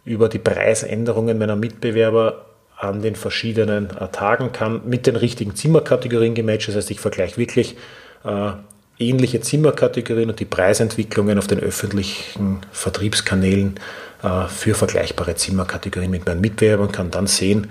über 0.06 0.30
die 0.30 0.40
Preisänderungen 0.40 1.38
meiner 1.38 1.56
Mitbewerber 1.56 2.46
an 2.78 3.02
den 3.02 3.16
verschiedenen 3.16 3.90
äh, 3.90 4.08
Tagen 4.10 4.52
kann, 4.52 4.82
mit 4.86 5.08
den 5.08 5.16
richtigen 5.16 5.56
Zimmerkategorien 5.56 6.36
gematcht. 6.36 6.70
Das 6.70 6.76
heißt, 6.76 6.92
ich 6.92 7.00
vergleiche 7.00 7.38
wirklich 7.38 7.76
äh, 8.24 8.52
ähnliche 9.00 9.42
Zimmerkategorien 9.42 10.30
und 10.30 10.40
die 10.40 10.46
Preisentwicklungen 10.46 11.38
auf 11.38 11.48
den 11.48 11.60
öffentlichen 11.60 12.62
Vertriebskanälen 12.72 13.76
äh, 14.24 14.48
für 14.48 14.76
vergleichbare 14.76 15.36
Zimmerkategorien 15.36 16.12
mit 16.12 16.26
meinen 16.26 16.42
Mitbewerbern, 16.42 16.92
kann 16.92 17.12
dann 17.12 17.28
sehen, 17.28 17.68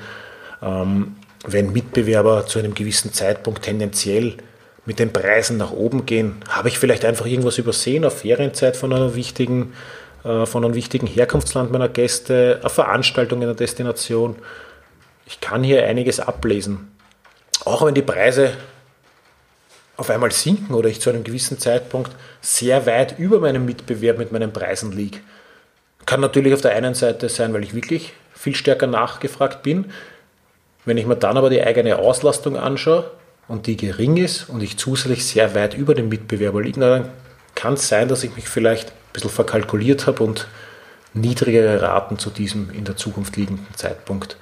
ähm, 0.63 1.17
wenn 1.47 1.73
Mitbewerber 1.73 2.47
zu 2.47 2.59
einem 2.59 2.75
gewissen 2.75 3.13
Zeitpunkt 3.13 3.63
tendenziell 3.63 4.37
mit 4.87 4.99
den 4.99 5.13
Preisen 5.13 5.57
nach 5.57 5.73
oben 5.73 6.07
gehen, 6.07 6.43
habe 6.49 6.69
ich 6.69 6.79
vielleicht 6.79 7.05
einfach 7.05 7.27
irgendwas 7.27 7.59
übersehen 7.59 8.05
auf 8.05 8.19
Ferienzeit 8.19 8.77
von 8.77 8.93
einer 8.93 9.15
wichtigen, 9.15 9.73
äh, 10.25 10.47
von 10.47 10.65
einem 10.65 10.75
wichtigen 10.75 11.07
Herkunftsland 11.07 11.71
meiner 11.71 11.89
Gäste, 11.89 12.59
eine 12.61 12.71
Veranstaltung 12.71 13.41
in 13.41 13.49
der 13.49 13.57
Destination. 13.57 14.37
Ich 15.27 15.41
kann 15.41 15.63
hier 15.63 15.87
einiges 15.87 16.21
ablesen. 16.21 16.91
Auch 17.65 17.85
wenn 17.87 17.95
die 17.95 18.03
Preise 18.03 18.53
auf 19.97 20.11
einmal 20.11 20.33
sinken 20.33 20.75
oder 20.75 20.89
ich 20.89 21.01
zu 21.01 21.11
einem 21.11 21.25
gewissen 21.25 21.59
Zeitpunkt 21.59 22.11
sehr 22.41 22.85
weit 22.87 23.19
über 23.19 23.41
meinem 23.41 23.65
Mitbewerb 23.65 24.19
mit 24.19 24.33
meinen 24.33 24.53
Preisen 24.53 24.93
liege. 24.93 25.21
Kann 26.05 26.21
natürlich 26.21 26.53
auf 26.53 26.61
der 26.61 26.73
einen 26.73 26.95
Seite 26.95 27.29
sein, 27.29 27.55
weil 27.55 27.63
ich 27.63 27.75
wirklich 27.75 28.13
viel 28.35 28.55
stärker 28.55 28.87
nachgefragt 28.87 29.63
bin. 29.63 29.87
Wenn 30.85 30.99
ich 30.99 31.07
mir 31.07 31.17
dann 31.17 31.37
aber 31.37 31.51
die 31.51 31.63
eigene 31.63 31.99
Auslastung 31.99 32.57
anschaue 32.57 33.11
und 33.49 33.67
die 33.67 33.77
gering 33.77 34.17
ist 34.17 34.49
und 34.49 34.63
ich 34.63 34.77
zusätzlich 34.77 35.25
sehr 35.25 35.55
weit 35.55 35.75
über 35.75 35.95
dem 35.95 36.09
Mitbewerber 36.09 36.63
liege, 36.63 36.81
dann 36.81 37.09
kann 37.55 37.75
es 37.75 37.89
sein, 37.89 38.09
dass 38.09 38.25
ich 38.25 38.37
mich 38.37 38.49
vielleicht 38.49 38.91
ein 38.91 39.13
bisschen 39.13 39.31
verkalkuliert 39.31 40.07
habe 40.07 40.23
und 40.23 40.49
niedrigere 41.15 41.81
Raten 41.81 42.19
zu 42.19 42.31
diesem 42.31 42.71
in 42.71 42.85
der 42.85 42.97
Zukunft 42.97 43.37
liegenden 43.37 43.75
Zeitpunkt 43.77 44.37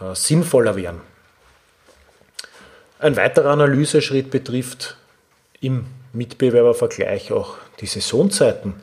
äh, 0.00 0.14
sinnvoller 0.14 0.76
wären. 0.76 1.00
Ein 2.98 3.16
weiterer 3.16 3.50
Analyseschritt 3.50 4.30
betrifft 4.30 4.96
im 5.60 5.86
Mitbewerbervergleich 6.12 7.32
auch 7.32 7.56
die 7.80 7.86
Saisonzeiten. 7.86 8.74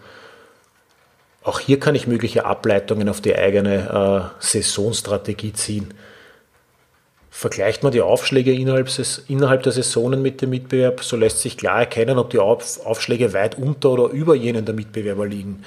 Auch 1.42 1.60
hier 1.60 1.80
kann 1.80 1.96
ich 1.96 2.08
mögliche 2.08 2.46
Ableitungen 2.46 3.10
auf 3.10 3.22
die 3.22 3.36
eigene 3.36 4.32
äh, 4.40 4.44
Saisonstrategie 4.44 5.54
ziehen. 5.54 5.94
Vergleicht 7.36 7.82
man 7.82 7.92
die 7.92 8.02
Aufschläge 8.02 8.54
innerhalb, 8.54 8.90
innerhalb 9.28 9.64
der 9.64 9.72
Saisonen 9.72 10.22
mit 10.22 10.44
dem 10.44 10.52
Mitbewerb, 10.52 11.04
so 11.04 11.18
lässt 11.18 11.40
sich 11.40 11.58
klar 11.58 11.80
erkennen, 11.80 12.20
ob 12.20 12.30
die 12.30 12.38
Aufschläge 12.38 13.34
weit 13.34 13.58
unter 13.58 13.90
oder 13.90 14.14
über 14.14 14.36
jenen 14.36 14.66
der 14.66 14.76
Mitbewerber 14.76 15.26
liegen. 15.26 15.64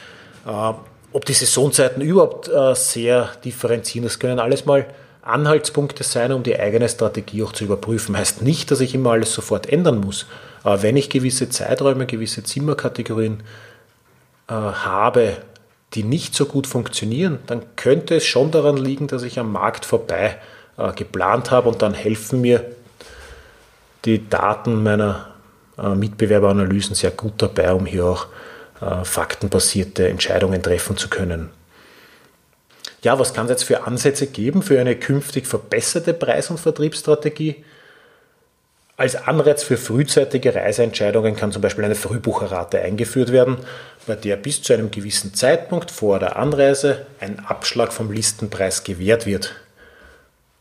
Äh, 0.47 0.73
ob 1.13 1.25
die 1.25 1.33
Saisonzeiten 1.33 2.03
überhaupt 2.03 2.47
äh, 2.47 2.73
sehr 2.77 3.31
differenzieren, 3.45 4.05
das 4.05 4.21
können 4.21 4.39
alles 4.39 4.65
mal 4.65 4.87
Anhaltspunkte 5.23 6.05
sein, 6.05 6.31
um 6.31 6.45
die 6.45 6.57
eigene 6.57 6.89
Strategie 6.89 7.43
auch 7.43 7.53
zu 7.53 7.65
überprüfen. 7.65 8.17
Heißt 8.17 8.43
nicht, 8.43 8.71
dass 8.71 8.81
ich 8.81 8.95
immer 8.95 9.11
alles 9.11 9.35
sofort 9.35 9.69
ändern 9.69 9.99
muss. 9.99 10.27
Aber 10.63 10.85
wenn 10.85 10.97
ich 10.97 11.11
gewisse 11.11 11.49
Zeiträume, 11.49 12.07
gewisse 12.07 12.45
Zimmerkategorien 12.45 13.43
äh, 14.49 14.53
habe, 14.53 15.37
die 15.95 16.05
nicht 16.05 16.37
so 16.37 16.47
gut 16.47 16.69
funktionieren, 16.69 17.41
dann 17.49 17.63
könnte 17.75 18.15
es 18.15 18.25
schon 18.25 18.53
daran 18.53 18.77
liegen, 18.77 19.09
dass 19.09 19.25
ich 19.25 19.41
am 19.41 19.51
Markt 19.51 19.85
vorbei 19.85 20.39
äh, 20.79 20.93
geplant 20.93 21.51
habe 21.51 21.69
und 21.69 21.83
dann 21.83 21.95
helfen 21.95 22.41
mir 22.41 22.65
die 24.05 24.29
Daten 24.29 24.83
meiner 24.83 25.35
äh, 25.79 25.95
Mitbewerberanalysen 25.95 26.95
sehr 26.95 27.11
gut 27.11 27.35
dabei, 27.39 27.73
um 27.73 27.87
hier 27.87 28.05
auch 28.05 28.27
äh, 28.81 29.05
faktenbasierte 29.05 30.09
Entscheidungen 30.09 30.63
treffen 30.63 30.97
zu 30.97 31.09
können. 31.09 31.51
Ja, 33.03 33.19
was 33.19 33.35
kann 33.35 33.47
es 33.47 33.51
jetzt 33.51 33.65
für 33.65 33.87
Ansätze 33.87 34.27
geben 34.27 34.63
für 34.63 34.81
eine 34.81 34.97
künftig 34.97 35.47
verbesserte 35.47 36.15
Preis- 36.15 36.51
und 36.51 36.59
Vertriebsstrategie? 36.59 37.65
Als 38.99 39.15
Anreiz 39.15 39.63
für 39.63 39.77
frühzeitige 39.77 40.55
Reiseentscheidungen 40.55 41.37
kann 41.37 41.53
zum 41.53 41.61
Beispiel 41.61 41.85
eine 41.85 41.95
Frühbucherrate 41.95 42.81
eingeführt 42.81 43.31
werden, 43.31 43.59
bei 44.07 44.15
der 44.15 44.37
bis 44.37 44.63
zu 44.63 44.73
einem 44.73 44.91
gewissen 44.91 45.35
Zeitpunkt 45.35 45.91
vor 45.91 46.19
der 46.19 46.37
Anreise 46.37 47.07
ein 47.21 47.41
Abschlag 47.41 47.93
vom 47.93 48.11
Listenpreis 48.11 48.85
gewährt 48.85 49.27
wird. 49.27 49.55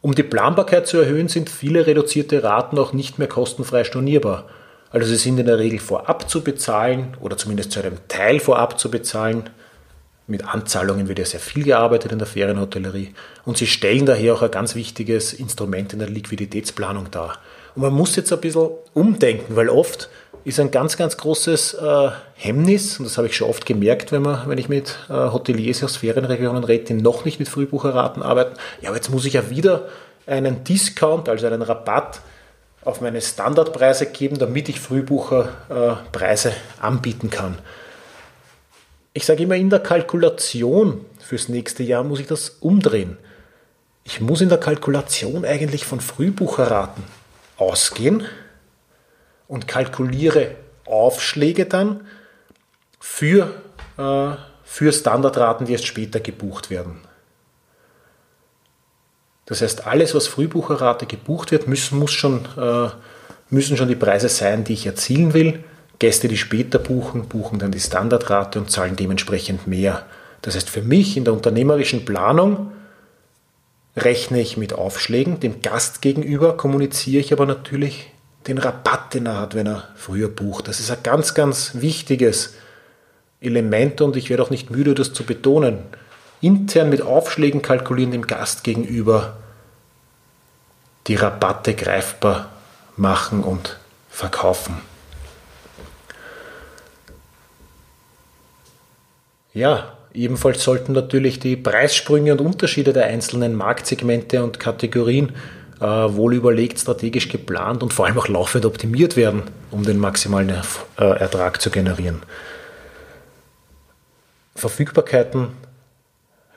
Um 0.05 0.13
die 0.13 0.21
Planbarkeit 0.21 0.85
zu 0.85 0.99
erhöhen, 0.99 1.29
sind 1.29 1.49
viele 1.49 1.87
reduzierte 1.87 2.43
Raten 2.43 2.77
auch 2.77 2.93
nicht 2.93 3.17
mehr 3.17 3.27
kostenfrei 3.27 3.83
stornierbar. 3.83 4.47
Also 4.91 5.07
sie 5.07 5.15
sind 5.15 5.39
in 5.39 5.47
der 5.47 5.57
Regel 5.57 5.79
vorab 5.79 6.29
zu 6.29 6.43
bezahlen 6.43 7.17
oder 7.21 7.37
zumindest 7.37 7.71
zu 7.71 7.79
einem 7.79 7.97
Teil 8.07 8.39
vorab 8.39 8.79
zu 8.79 8.91
bezahlen. 8.91 9.49
Mit 10.27 10.45
Anzahlungen 10.45 11.07
wird 11.07 11.17
ja 11.17 11.25
sehr 11.25 11.39
viel 11.39 11.63
gearbeitet 11.63 12.11
in 12.11 12.19
der 12.19 12.27
Ferienhotellerie 12.27 13.15
und 13.45 13.57
sie 13.57 13.65
stellen 13.65 14.05
daher 14.05 14.35
auch 14.35 14.43
ein 14.43 14.51
ganz 14.51 14.75
wichtiges 14.75 15.33
Instrument 15.33 15.93
in 15.93 15.97
der 15.97 16.09
Liquiditätsplanung 16.09 17.09
dar. 17.09 17.39
Und 17.73 17.81
man 17.81 17.93
muss 17.93 18.15
jetzt 18.15 18.31
ein 18.31 18.41
bisschen 18.41 18.69
umdenken, 18.93 19.55
weil 19.55 19.69
oft 19.69 20.11
ist 20.45 20.59
ein 20.59 20.69
ganz, 20.69 20.95
ganz 20.95 21.17
großes 21.17 21.73
äh, 21.73 22.09
Hemmnis, 22.35 22.99
und 22.99 23.05
das 23.05 23.17
habe 23.17 23.27
ich 23.27 23.35
schon 23.35 23.49
oft 23.49 23.65
gemerkt, 23.65 24.11
wenn, 24.11 24.21
man, 24.21 24.47
wenn 24.47 24.59
ich 24.59 24.69
mit 24.69 24.95
äh, 25.09 25.13
Hoteliers 25.13 25.83
aus 25.83 25.97
Ferienregionen 25.97 26.63
rede, 26.63 26.85
die 26.85 26.93
noch 26.93 27.25
nicht 27.25 27.39
mit 27.39 27.49
Frühbucherraten 27.49 28.21
arbeiten. 28.21 28.55
Ja, 28.79 28.89
aber 28.89 28.97
jetzt 28.97 29.09
muss 29.09 29.25
ich 29.25 29.33
ja 29.33 29.49
wieder 29.49 29.87
einen 30.27 30.63
Discount, 30.63 31.29
also 31.29 31.47
einen 31.47 31.63
Rabatt 31.63 32.21
auf 32.83 33.01
meine 33.01 33.21
Standardpreise 33.21 34.05
geben, 34.05 34.37
damit 34.37 34.69
ich 34.69 34.79
Frühbucherpreise 34.79 36.49
äh, 36.49 36.53
anbieten 36.79 37.31
kann. 37.31 37.57
Ich 39.13 39.25
sage 39.25 39.43
immer, 39.43 39.55
in 39.55 39.71
der 39.71 39.79
Kalkulation 39.79 41.05
fürs 41.19 41.49
nächste 41.49 41.81
Jahr 41.81 42.03
muss 42.03 42.19
ich 42.19 42.27
das 42.27 42.57
umdrehen. 42.59 43.17
Ich 44.03 44.21
muss 44.21 44.41
in 44.41 44.49
der 44.49 44.59
Kalkulation 44.59 45.43
eigentlich 45.43 45.85
von 45.85 45.99
Frühbucherraten 45.99 47.03
ausgehen 47.57 48.25
und 49.47 49.67
kalkuliere 49.67 50.55
Aufschläge 50.85 51.65
dann 51.65 52.07
für, 52.99 53.61
äh, 53.97 54.35
für 54.63 54.91
Standardraten, 54.91 55.65
die 55.65 55.73
erst 55.73 55.85
später 55.85 56.19
gebucht 56.19 56.69
werden. 56.69 57.01
Das 59.45 59.61
heißt, 59.61 59.85
alles, 59.85 60.15
was 60.15 60.27
Frühbucherrate 60.27 61.05
gebucht 61.05 61.51
wird, 61.51 61.67
müssen, 61.67 61.99
muss 61.99 62.11
schon, 62.11 62.45
äh, 62.57 62.89
müssen 63.49 63.77
schon 63.77 63.87
die 63.87 63.95
Preise 63.95 64.27
sein, 64.27 64.63
die 64.63 64.73
ich 64.73 64.85
erzielen 64.85 65.33
will. 65.33 65.63
Gäste, 65.99 66.27
die 66.27 66.37
später 66.37 66.79
buchen, 66.79 67.27
buchen 67.27 67.59
dann 67.59 67.71
die 67.71 67.79
Standardrate 67.79 68.59
und 68.59 68.71
zahlen 68.71 68.95
dementsprechend 68.95 69.67
mehr. 69.67 70.05
Das 70.41 70.55
heißt, 70.55 70.69
für 70.69 70.81
mich 70.81 71.15
in 71.15 71.23
der 71.23 71.33
unternehmerischen 71.33 72.05
Planung 72.05 72.71
rechne 73.95 74.41
ich 74.41 74.57
mit 74.57 74.73
Aufschlägen, 74.73 75.39
dem 75.39 75.61
Gast 75.61 76.01
gegenüber 76.01 76.57
kommuniziere 76.57 77.21
ich 77.21 77.31
aber 77.31 77.45
natürlich 77.45 78.11
den 78.47 78.57
Rabatt, 78.57 79.13
den 79.13 79.25
er 79.25 79.39
hat, 79.39 79.55
wenn 79.55 79.67
er 79.67 79.89
früher 79.95 80.27
bucht. 80.27 80.67
Das 80.67 80.79
ist 80.79 80.91
ein 80.91 81.01
ganz, 81.03 81.33
ganz 81.33 81.71
wichtiges 81.75 82.55
Element 83.41 84.01
und 84.01 84.15
ich 84.15 84.29
werde 84.29 84.43
auch 84.43 84.49
nicht 84.49 84.69
müde, 84.71 84.93
das 84.93 85.13
zu 85.13 85.23
betonen. 85.23 85.79
Intern 86.41 86.89
mit 86.89 87.01
Aufschlägen 87.01 87.61
kalkulieren 87.61 88.11
dem 88.11 88.27
Gast 88.27 88.63
gegenüber, 88.63 89.37
die 91.07 91.15
Rabatte 91.15 91.73
greifbar 91.73 92.51
machen 92.97 93.43
und 93.43 93.77
verkaufen. 94.09 94.81
Ja, 99.53 99.97
ebenfalls 100.13 100.63
sollten 100.63 100.91
natürlich 100.91 101.39
die 101.39 101.55
Preissprünge 101.55 102.33
und 102.33 102.41
Unterschiede 102.41 102.93
der 102.93 103.05
einzelnen 103.05 103.55
Marktsegmente 103.55 104.43
und 104.43 104.59
Kategorien 104.59 105.31
äh, 105.79 105.85
wohl 105.85 106.33
überlegt, 106.33 106.79
strategisch 106.79 107.29
geplant 107.29 107.83
und 107.83 107.93
vor 107.93 108.05
allem 108.05 108.17
auch 108.17 108.27
laufend 108.27 108.65
optimiert 108.65 109.15
werden, 109.15 109.43
um 109.71 109.83
den 109.83 109.97
maximalen 109.97 110.49
äh, 110.49 111.03
Ertrag 111.03 111.61
zu 111.61 111.69
generieren. 111.69 112.21
Verfügbarkeiten 114.55 115.49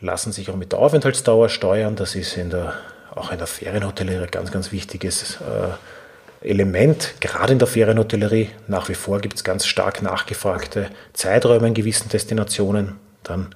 lassen 0.01 0.33
sich 0.33 0.51
auch 0.51 0.57
mit 0.57 0.73
der 0.73 0.79
Aufenthaltsdauer 0.79 1.49
steuern. 1.49 1.97
Das 1.97 2.15
ist 2.15 2.37
in 2.37 2.51
der, 2.51 2.75
auch 3.15 3.33
in 3.33 3.39
der 3.39 3.49
Ferienhotellerie 3.49 4.25
ein 4.25 4.31
ganz, 4.31 4.53
ganz 4.53 4.71
wichtiges 4.71 5.39
äh, 5.41 6.49
Element. 6.49 7.15
Gerade 7.21 7.53
in 7.53 7.59
der 7.59 7.67
Ferienhotellerie 7.67 8.51
nach 8.69 8.89
wie 8.89 8.95
vor 8.95 9.21
gibt 9.21 9.37
es 9.37 9.45
ganz 9.45 9.67
stark 9.67 10.03
nachgefragte 10.03 10.91
Zeiträume 11.13 11.67
in 11.67 11.75
gewissen 11.75 12.09
Destinationen. 12.09 12.97
Dann 13.25 13.55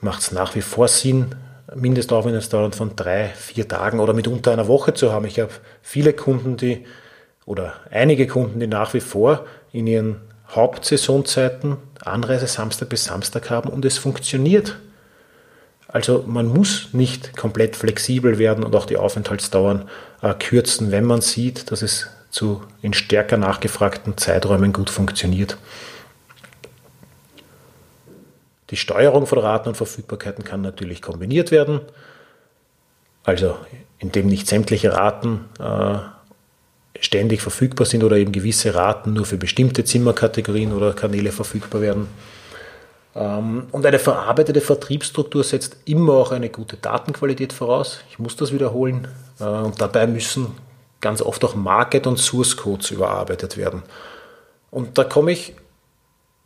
macht 0.00 0.20
es 0.20 0.32
nach 0.32 0.54
wie 0.54 0.60
vor 0.60 0.88
Sinn, 0.88 1.34
Mindestaufenthaltsdauern 1.76 2.72
von 2.72 2.96
drei, 2.96 3.28
vier 3.28 3.68
Tagen 3.68 4.00
oder 4.00 4.12
mitunter 4.12 4.52
einer 4.52 4.68
Woche 4.68 4.94
zu 4.94 5.12
haben. 5.12 5.26
Ich 5.26 5.40
habe 5.40 5.52
viele 5.82 6.12
Kunden, 6.12 6.56
die 6.56 6.84
oder 7.44 7.74
einige 7.90 8.26
Kunden, 8.26 8.60
die 8.60 8.66
nach 8.66 8.92
wie 8.94 9.00
vor 9.00 9.46
in 9.72 9.86
ihren 9.86 10.20
Hauptsaisonzeiten 10.48 11.76
Anreise 12.04 12.46
Samstag 12.46 12.88
bis 12.88 13.04
Samstag 13.04 13.50
haben 13.50 13.68
und 13.68 13.84
es 13.84 13.98
funktioniert. 13.98 14.76
Also 15.88 16.24
man 16.26 16.46
muss 16.46 16.88
nicht 16.92 17.36
komplett 17.36 17.76
flexibel 17.76 18.38
werden 18.38 18.64
und 18.64 18.74
auch 18.74 18.86
die 18.86 18.96
Aufenthaltsdauern 18.96 19.88
äh, 20.22 20.34
kürzen, 20.34 20.90
wenn 20.90 21.04
man 21.04 21.20
sieht, 21.20 21.70
dass 21.70 21.82
es 21.82 22.08
zu 22.30 22.62
in 22.82 22.92
stärker 22.92 23.36
nachgefragten 23.36 24.16
Zeiträumen 24.16 24.72
gut 24.72 24.90
funktioniert. 24.90 25.56
Die 28.70 28.76
Steuerung 28.76 29.26
von 29.26 29.38
Raten 29.38 29.68
und 29.68 29.76
Verfügbarkeiten 29.76 30.44
kann 30.44 30.60
natürlich 30.60 31.02
kombiniert 31.02 31.50
werden, 31.50 31.80
also 33.24 33.56
indem 33.98 34.26
nicht 34.26 34.46
sämtliche 34.46 34.92
Raten 34.92 35.44
äh, 35.58 35.98
ständig 37.00 37.42
verfügbar 37.42 37.86
sind 37.86 38.02
oder 38.02 38.16
eben 38.16 38.32
gewisse 38.32 38.74
Raten 38.74 39.12
nur 39.12 39.24
für 39.24 39.36
bestimmte 39.36 39.84
Zimmerkategorien 39.84 40.72
oder 40.72 40.92
Kanäle 40.92 41.32
verfügbar 41.32 41.80
werden. 41.80 42.08
Ähm, 43.14 43.66
und 43.72 43.86
eine 43.86 43.98
verarbeitete 43.98 44.60
Vertriebsstruktur 44.60 45.44
setzt 45.44 45.76
immer 45.84 46.14
auch 46.14 46.32
eine 46.32 46.50
gute 46.50 46.76
Datenqualität 46.76 47.52
voraus. 47.52 48.00
Ich 48.10 48.18
muss 48.18 48.36
das 48.36 48.52
wiederholen. 48.52 49.08
Äh, 49.40 49.44
und 49.44 49.80
dabei 49.80 50.06
müssen 50.06 50.48
ganz 51.00 51.22
oft 51.22 51.44
auch 51.44 51.54
Market- 51.54 52.06
und 52.06 52.18
Source 52.18 52.56
Codes 52.56 52.90
überarbeitet 52.90 53.56
werden. 53.56 53.82
Und 54.70 54.98
da 54.98 55.04
komme 55.04 55.32
ich 55.32 55.54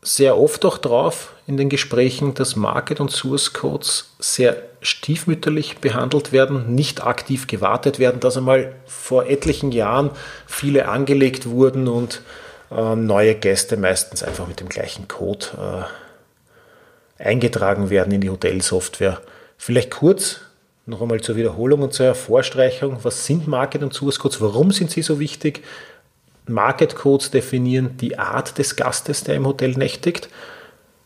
sehr 0.02 0.38
oft 0.38 0.64
auch 0.64 0.78
drauf 0.78 1.34
in 1.46 1.56
den 1.56 1.68
Gesprächen, 1.68 2.34
dass 2.34 2.56
Market- 2.56 3.00
und 3.00 3.10
Source 3.10 3.52
Codes 3.52 4.14
sehr 4.18 4.56
stiefmütterlich 4.80 5.78
behandelt 5.78 6.32
werden, 6.32 6.74
nicht 6.74 7.04
aktiv 7.04 7.46
gewartet 7.46 7.98
werden, 7.98 8.20
dass 8.20 8.36
einmal 8.36 8.74
vor 8.86 9.26
etlichen 9.26 9.72
Jahren 9.72 10.10
viele 10.46 10.88
angelegt 10.88 11.46
wurden 11.46 11.86
und 11.86 12.22
äh, 12.70 12.96
neue 12.96 13.34
Gäste 13.34 13.76
meistens 13.76 14.22
einfach 14.22 14.48
mit 14.48 14.60
dem 14.60 14.70
gleichen 14.70 15.06
Code 15.06 15.46
äh, 17.18 17.22
eingetragen 17.22 17.90
werden 17.90 18.12
in 18.12 18.22
die 18.22 18.30
Hotelsoftware. 18.30 19.20
Vielleicht 19.58 19.90
kurz 19.90 20.40
noch 20.86 21.02
einmal 21.02 21.20
zur 21.20 21.36
Wiederholung 21.36 21.82
und 21.82 21.92
zur 21.92 22.06
Hervorstreichung. 22.06 22.98
Was 23.02 23.26
sind 23.26 23.46
Market- 23.46 23.82
und 23.82 23.92
Source 23.92 24.18
Codes? 24.18 24.40
Warum 24.40 24.70
sind 24.70 24.90
sie 24.90 25.02
so 25.02 25.20
wichtig? 25.20 25.62
Market 26.50 26.96
Codes 26.96 27.30
definieren 27.30 27.96
die 27.96 28.18
Art 28.18 28.58
des 28.58 28.76
Gastes, 28.76 29.24
der 29.24 29.36
im 29.36 29.46
Hotel 29.46 29.70
nächtigt. 29.72 30.28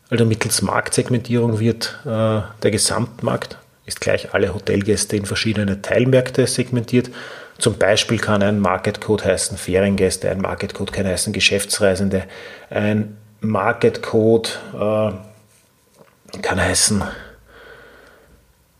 Also 0.09 0.25
mittels 0.25 0.61
Marktsegmentierung 0.61 1.59
wird 1.59 1.99
äh, 2.05 2.41
der 2.63 2.71
Gesamtmarkt, 2.71 3.57
ist 3.85 4.01
gleich 4.01 4.33
alle 4.33 4.53
Hotelgäste 4.53 5.15
in 5.15 5.25
verschiedene 5.25 5.81
Teilmärkte 5.81 6.45
segmentiert. 6.47 7.09
Zum 7.57 7.77
Beispiel 7.77 8.19
kann 8.19 8.43
ein 8.43 8.59
Market 8.59 9.01
Code 9.01 9.23
heißen 9.23 9.57
Feriengäste, 9.57 10.29
ein 10.29 10.41
Market 10.41 10.73
Code 10.73 10.91
kann 10.91 11.07
heißen 11.07 11.33
Geschäftsreisende, 11.33 12.23
ein 12.69 13.17
Market 13.39 14.03
Code 14.03 14.49
äh, 14.73 16.39
kann 16.41 16.61
heißen 16.61 17.03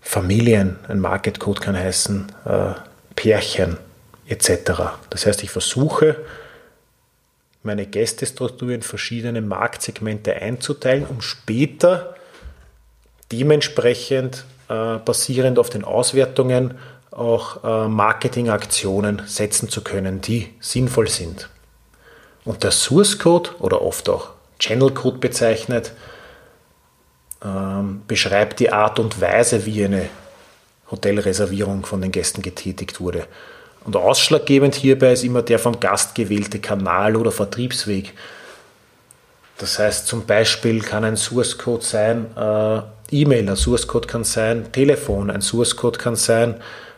Familien, 0.02 0.78
ein 0.88 1.00
Market 1.00 1.40
Code 1.40 1.62
kann 1.62 1.78
heißen 1.78 2.28
äh, 2.46 2.74
Pärchen 3.16 3.78
etc. 4.28 4.72
Das 5.10 5.26
heißt, 5.26 5.42
ich 5.44 5.50
versuche 5.50 6.18
meine 7.66 7.86
Gästestruktur 7.86 8.72
in 8.72 8.82
verschiedene 8.82 9.42
Marktsegmente 9.42 10.36
einzuteilen, 10.36 11.06
um 11.06 11.22
später 11.22 12.16
dementsprechend 13.32 14.46
äh, 14.70 14.98
basierend 14.98 15.60
auf 15.60 15.70
den 15.70 15.84
Auswertungen 15.84 16.76
auch 17.12 17.64
äh, 17.64 17.88
Marketingaktionen 17.88 19.22
setzen 19.26 19.70
zu 19.70 19.84
können, 19.84 20.22
die 20.22 20.50
sinnvoll 20.60 21.08
sind. 21.08 21.50
Und 22.44 22.64
der 22.64 22.72
Source 22.72 23.18
Code 23.18 23.52
oder 23.60 23.82
oft 23.82 24.10
auch 24.10 24.30
Channel 24.60 24.92
Code 24.92 25.18
bezeichnet, 25.18 25.94
ähm, 27.44 28.02
beschreibt 28.08 28.60
die 28.60 28.72
Art 28.72 29.00
und 29.00 29.20
Weise, 29.22 29.66
wie 29.66 29.86
eine 29.86 30.10
Hotelreservierung 30.92 31.86
von 31.86 32.02
den 32.02 32.12
Gästen 32.12 32.42
getätigt 32.42 33.00
wurde. 33.00 33.28
Und 33.86 33.96
ausschlaggebend 33.96 34.76
hierbei 34.76 35.14
ist 35.14 35.24
immer 35.24 35.44
der 35.44 35.60
vom 35.60 35.80
Gast 35.80 36.16
gewählte 36.16 36.60
Kanal 36.60 37.16
oder 37.16 37.32
Vertriebsweg. 37.32 38.14
Das 39.58 39.80
heißt 39.80 40.08
zum 40.08 40.26
Beispiel 40.26 40.82
kann 40.82 41.06
ein 41.06 41.16
Source 41.16 41.58
Code 41.58 41.84
sein 41.84 42.26
äh, 42.36 42.82
E-Mail, 43.12 43.48
ein 43.48 43.56
Source 43.56 43.88
Code 43.88 44.08
kann 44.08 44.24
sein 44.24 44.72
Telefon, 44.72 45.30
ein 45.30 45.42
Source 45.42 45.78
Code 45.78 46.00
kann 46.00 46.16
sein 46.16 46.56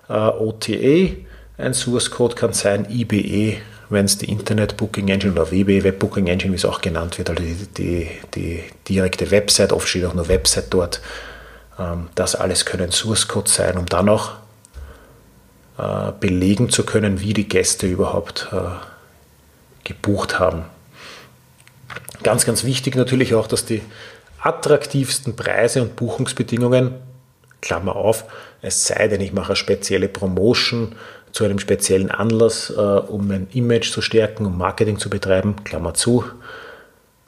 äh, 0.09 0.13
OTA, 0.13 1.13
ein 1.57 1.73
Source 1.73 2.09
Code 2.09 2.35
kann 2.35 2.53
sein 2.53 2.87
IBE, 2.89 3.57
wenn 3.89 4.05
es 4.05 4.17
die 4.17 4.31
Internet 4.31 4.77
Booking 4.77 5.09
Engine 5.09 5.33
oder 5.33 5.51
WB 5.51 5.83
Web 5.83 5.99
Booking 5.99 6.27
Engine, 6.27 6.51
wie 6.53 6.57
es 6.57 6.65
auch 6.65 6.81
genannt 6.81 7.17
wird, 7.17 7.29
also 7.29 7.43
die, 7.43 7.67
die, 7.77 8.09
die 8.33 8.63
direkte 8.87 9.29
Website, 9.29 9.71
oft 9.71 9.87
steht 9.87 10.05
auch 10.05 10.13
nur 10.13 10.27
Website 10.29 10.67
dort. 10.73 11.01
Ähm, 11.77 12.07
das 12.15 12.35
alles 12.35 12.65
können 12.65 12.91
Source 12.91 13.27
Code 13.27 13.49
sein, 13.49 13.77
um 13.77 13.85
dann 13.85 14.09
auch 14.09 14.31
belegen 16.19 16.69
zu 16.69 16.85
können, 16.85 17.21
wie 17.21 17.33
die 17.33 17.47
Gäste 17.47 17.87
überhaupt 17.87 18.49
äh, 18.51 18.57
gebucht 19.83 20.39
haben. 20.39 20.63
Ganz, 22.23 22.45
ganz 22.45 22.63
wichtig 22.63 22.95
natürlich 22.95 23.35
auch, 23.35 23.47
dass 23.47 23.65
die 23.65 23.81
attraktivsten 24.41 25.35
Preise 25.35 25.81
und 25.81 25.95
Buchungsbedingungen, 25.95 26.95
Klammer 27.61 27.95
auf, 27.95 28.25
es 28.61 28.85
sei 28.85 29.07
denn, 29.07 29.21
ich 29.21 29.33
mache 29.33 29.49
eine 29.49 29.55
spezielle 29.55 30.09
Promotion 30.09 30.95
zu 31.31 31.43
einem 31.43 31.59
speziellen 31.59 32.09
Anlass, 32.09 32.71
äh, 32.71 32.81
um 32.81 33.27
mein 33.27 33.47
Image 33.53 33.91
zu 33.91 34.01
stärken, 34.01 34.45
um 34.45 34.57
Marketing 34.57 34.97
zu 34.97 35.09
betreiben, 35.09 35.63
Klammer 35.63 35.93
zu, 35.93 36.25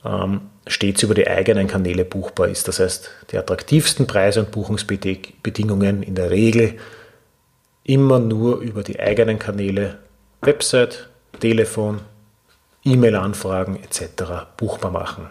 ähm, 0.03 0.41
stets 0.65 1.03
über 1.03 1.13
die 1.13 1.27
eigenen 1.27 1.67
Kanäle 1.67 2.05
buchbar 2.05 2.47
ist. 2.47 2.67
Das 2.67 2.79
heißt, 2.79 3.09
die 3.31 3.37
attraktivsten 3.37 4.07
Preise 4.07 4.39
und 4.39 4.51
Buchungsbedingungen 4.51 6.03
in 6.03 6.15
der 6.15 6.31
Regel 6.31 6.75
immer 7.89 8.19
nur 8.19 8.59
über 8.59 8.83
die 8.83 8.99
eigenen 8.99 9.39
Kanäle, 9.39 9.97
Website, 10.41 11.09
Telefon, 11.39 12.01
E-Mail-Anfragen 12.85 13.77
etc. 13.81 14.45
buchbar 14.57 14.91
machen. 14.91 15.27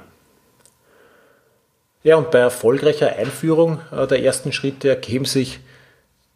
Ja, 2.03 2.17
und 2.17 2.33
bei 2.33 2.41
erfolgreicher 2.41 3.15
Einführung 3.15 3.81
äh, 3.93 4.09
der 4.09 4.25
ersten 4.25 4.53
Schritte 4.53 4.89
ergeben 4.89 5.25
sich 5.25 5.61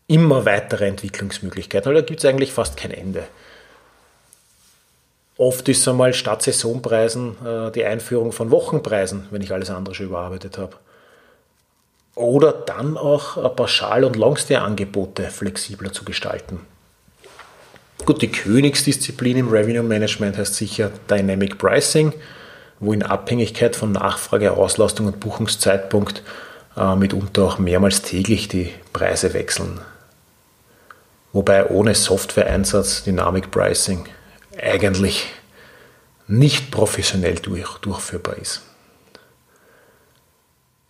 immer 0.06 0.44
weitere 0.44 0.86
Entwicklungsmöglichkeiten. 0.86 1.92
Da 1.92 2.00
gibt 2.02 2.20
es 2.20 2.24
eigentlich 2.24 2.52
fast 2.52 2.76
kein 2.76 2.92
Ende. 2.92 3.24
Oft 5.38 5.68
ist 5.68 5.88
einmal 5.88 6.14
statt 6.14 6.42
Saisonpreisen 6.42 7.36
äh, 7.44 7.72
die 7.72 7.84
Einführung 7.84 8.30
von 8.30 8.52
Wochenpreisen, 8.52 9.26
wenn 9.32 9.42
ich 9.42 9.52
alles 9.52 9.70
andere 9.70 9.96
schon 9.96 10.06
überarbeitet 10.06 10.56
habe. 10.56 10.76
Oder 12.14 12.52
dann 12.52 12.96
auch 12.96 13.56
Pauschal- 13.56 14.04
und 14.04 14.16
Longstay-Angebote 14.16 15.30
flexibler 15.30 15.92
zu 15.92 16.04
gestalten. 16.04 16.60
Gut, 18.04 18.20
die 18.20 18.30
Königsdisziplin 18.30 19.38
im 19.38 19.48
Revenue 19.48 19.82
Management 19.82 20.36
heißt 20.36 20.56
sicher 20.56 20.90
Dynamic 21.08 21.58
Pricing, 21.58 22.12
wo 22.80 22.92
in 22.92 23.02
Abhängigkeit 23.02 23.76
von 23.76 23.92
Nachfrage, 23.92 24.52
Auslastung 24.52 25.06
und 25.06 25.20
Buchungszeitpunkt 25.20 26.22
äh, 26.76 26.96
mitunter 26.96 27.44
auch 27.44 27.58
mehrmals 27.58 28.02
täglich 28.02 28.48
die 28.48 28.72
Preise 28.92 29.34
wechseln. 29.34 29.80
Wobei 31.32 31.66
ohne 31.66 31.94
Software-Einsatz 31.94 33.04
Dynamic 33.04 33.50
Pricing 33.50 34.06
eigentlich 34.60 35.28
nicht 36.26 36.70
professionell 36.70 37.36
durch, 37.36 37.78
durchführbar 37.78 38.36
ist. 38.36 38.62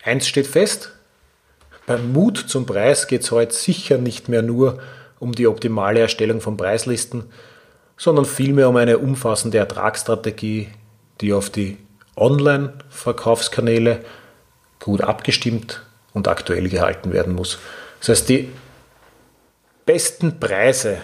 Eins 0.03 0.27
steht 0.27 0.47
fest, 0.47 0.93
beim 1.87 2.13
Mut 2.13 2.39
zum 2.39 2.67
Preis 2.67 3.07
geht 3.07 3.23
es 3.23 3.31
heute 3.31 3.55
sicher 3.55 3.99
nicht 3.99 4.29
mehr 4.29 4.43
nur 4.43 4.79
um 5.19 5.33
die 5.33 5.47
optimale 5.47 6.01
Erstellung 6.01 6.41
von 6.41 6.57
Preislisten, 6.57 7.25
sondern 7.97 8.25
vielmehr 8.25 8.69
um 8.69 8.77
eine 8.77 8.99
umfassende 8.99 9.59
Ertragsstrategie, 9.59 10.69
die 11.21 11.33
auf 11.33 11.51
die 11.51 11.79
Online-Verkaufskanäle 12.17 14.05
gut 14.81 15.01
abgestimmt 15.01 15.83
und 16.13 16.29
aktuell 16.29 16.69
gehalten 16.69 17.13
werden 17.13 17.35
muss. 17.35 17.59
Das 18.01 18.09
heißt, 18.09 18.29
die 18.29 18.51
besten 19.87 20.41
Preise, 20.41 20.99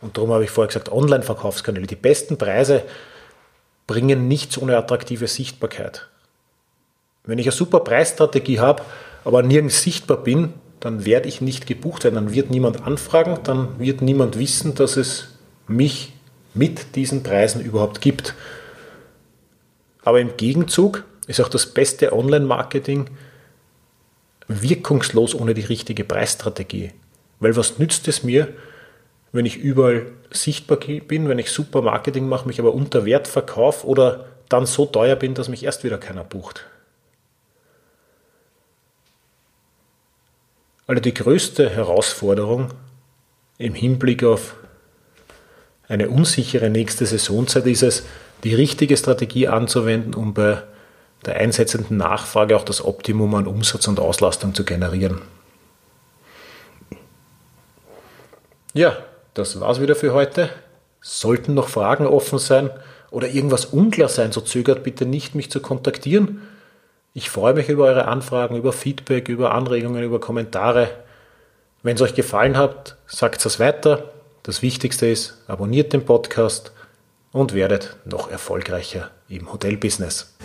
und 0.00 0.16
darum 0.16 0.32
habe 0.32 0.44
ich 0.44 0.50
vorher 0.50 0.68
gesagt, 0.68 0.92
Online-Verkaufskanäle, 0.92 1.86
die 1.86 1.96
besten 1.96 2.38
Preise 2.38 2.82
bringen 3.86 4.28
nichts 4.28 4.58
ohne 4.58 4.76
attraktive 4.76 5.26
Sichtbarkeit. 5.26 6.08
Wenn 7.24 7.38
ich 7.38 7.46
eine 7.46 7.52
super 7.52 7.80
Preisstrategie 7.80 8.60
habe, 8.60 8.82
aber 9.24 9.42
nirgends 9.42 9.82
sichtbar 9.82 10.18
bin, 10.18 10.54
dann 10.80 11.04
werde 11.04 11.28
ich 11.28 11.40
nicht 11.40 11.66
gebucht 11.66 12.04
werden, 12.04 12.14
dann 12.14 12.32
wird 12.32 12.50
niemand 12.50 12.86
anfragen, 12.86 13.38
dann 13.44 13.78
wird 13.78 14.00
niemand 14.00 14.38
wissen, 14.38 14.74
dass 14.74 14.96
es 14.96 15.28
mich 15.68 16.14
mit 16.54 16.96
diesen 16.96 17.22
Preisen 17.22 17.60
überhaupt 17.60 18.00
gibt. 18.00 18.34
Aber 20.02 20.20
im 20.20 20.36
Gegenzug 20.36 21.04
ist 21.26 21.40
auch 21.40 21.48
das 21.48 21.66
beste 21.66 22.12
Online-Marketing 22.12 23.10
wirkungslos 24.48 25.34
ohne 25.34 25.54
die 25.54 25.60
richtige 25.60 26.04
Preisstrategie. 26.04 26.92
Weil 27.38 27.56
was 27.56 27.78
nützt 27.78 28.08
es 28.08 28.24
mir, 28.24 28.48
wenn 29.32 29.46
ich 29.46 29.58
überall 29.58 30.06
sichtbar 30.30 30.78
bin, 30.78 31.28
wenn 31.28 31.38
ich 31.38 31.50
super 31.50 31.82
Marketing 31.82 32.28
mache, 32.28 32.48
mich 32.48 32.58
aber 32.58 32.74
unter 32.74 33.04
Wert 33.04 33.28
verkaufe 33.28 33.86
oder 33.86 34.26
dann 34.48 34.66
so 34.66 34.86
teuer 34.86 35.14
bin, 35.14 35.34
dass 35.34 35.48
mich 35.48 35.62
erst 35.62 35.84
wieder 35.84 35.98
keiner 35.98 36.24
bucht? 36.24 36.66
Also 40.90 41.02
die 41.02 41.14
größte 41.14 41.70
Herausforderung 41.70 42.74
im 43.58 43.74
Hinblick 43.74 44.24
auf 44.24 44.56
eine 45.86 46.10
unsichere 46.10 46.68
nächste 46.68 47.06
Saisonzeit 47.06 47.64
ist 47.68 47.84
es, 47.84 48.02
die 48.42 48.56
richtige 48.56 48.96
Strategie 48.96 49.46
anzuwenden, 49.46 50.14
um 50.14 50.34
bei 50.34 50.64
der 51.24 51.36
einsetzenden 51.36 51.96
Nachfrage 51.96 52.56
auch 52.56 52.64
das 52.64 52.84
Optimum 52.84 53.36
an 53.36 53.46
Umsatz 53.46 53.86
und 53.86 54.00
Auslastung 54.00 54.52
zu 54.52 54.64
generieren. 54.64 55.22
Ja, 58.74 58.98
das 59.34 59.60
war's 59.60 59.80
wieder 59.80 59.94
für 59.94 60.12
heute. 60.12 60.50
Sollten 61.00 61.54
noch 61.54 61.68
Fragen 61.68 62.08
offen 62.08 62.40
sein 62.40 62.68
oder 63.12 63.28
irgendwas 63.28 63.66
unklar 63.66 64.08
sein, 64.08 64.32
so 64.32 64.40
zögert 64.40 64.82
bitte 64.82 65.06
nicht, 65.06 65.36
mich 65.36 65.52
zu 65.52 65.60
kontaktieren. 65.60 66.42
Ich 67.12 67.28
freue 67.28 67.54
mich 67.54 67.68
über 67.68 67.86
eure 67.86 68.06
Anfragen, 68.06 68.54
über 68.54 68.72
Feedback, 68.72 69.28
über 69.28 69.52
Anregungen, 69.52 70.04
über 70.04 70.20
Kommentare. 70.20 70.90
Wenn 71.82 71.96
es 71.96 72.02
euch 72.02 72.14
gefallen 72.14 72.56
hat, 72.56 72.96
sagt 73.08 73.44
es 73.44 73.58
weiter. 73.58 74.12
Das 74.44 74.62
Wichtigste 74.62 75.06
ist, 75.06 75.42
abonniert 75.48 75.92
den 75.92 76.04
Podcast 76.04 76.72
und 77.32 77.52
werdet 77.52 77.96
noch 78.04 78.30
erfolgreicher 78.30 79.10
im 79.28 79.52
Hotelbusiness. 79.52 80.36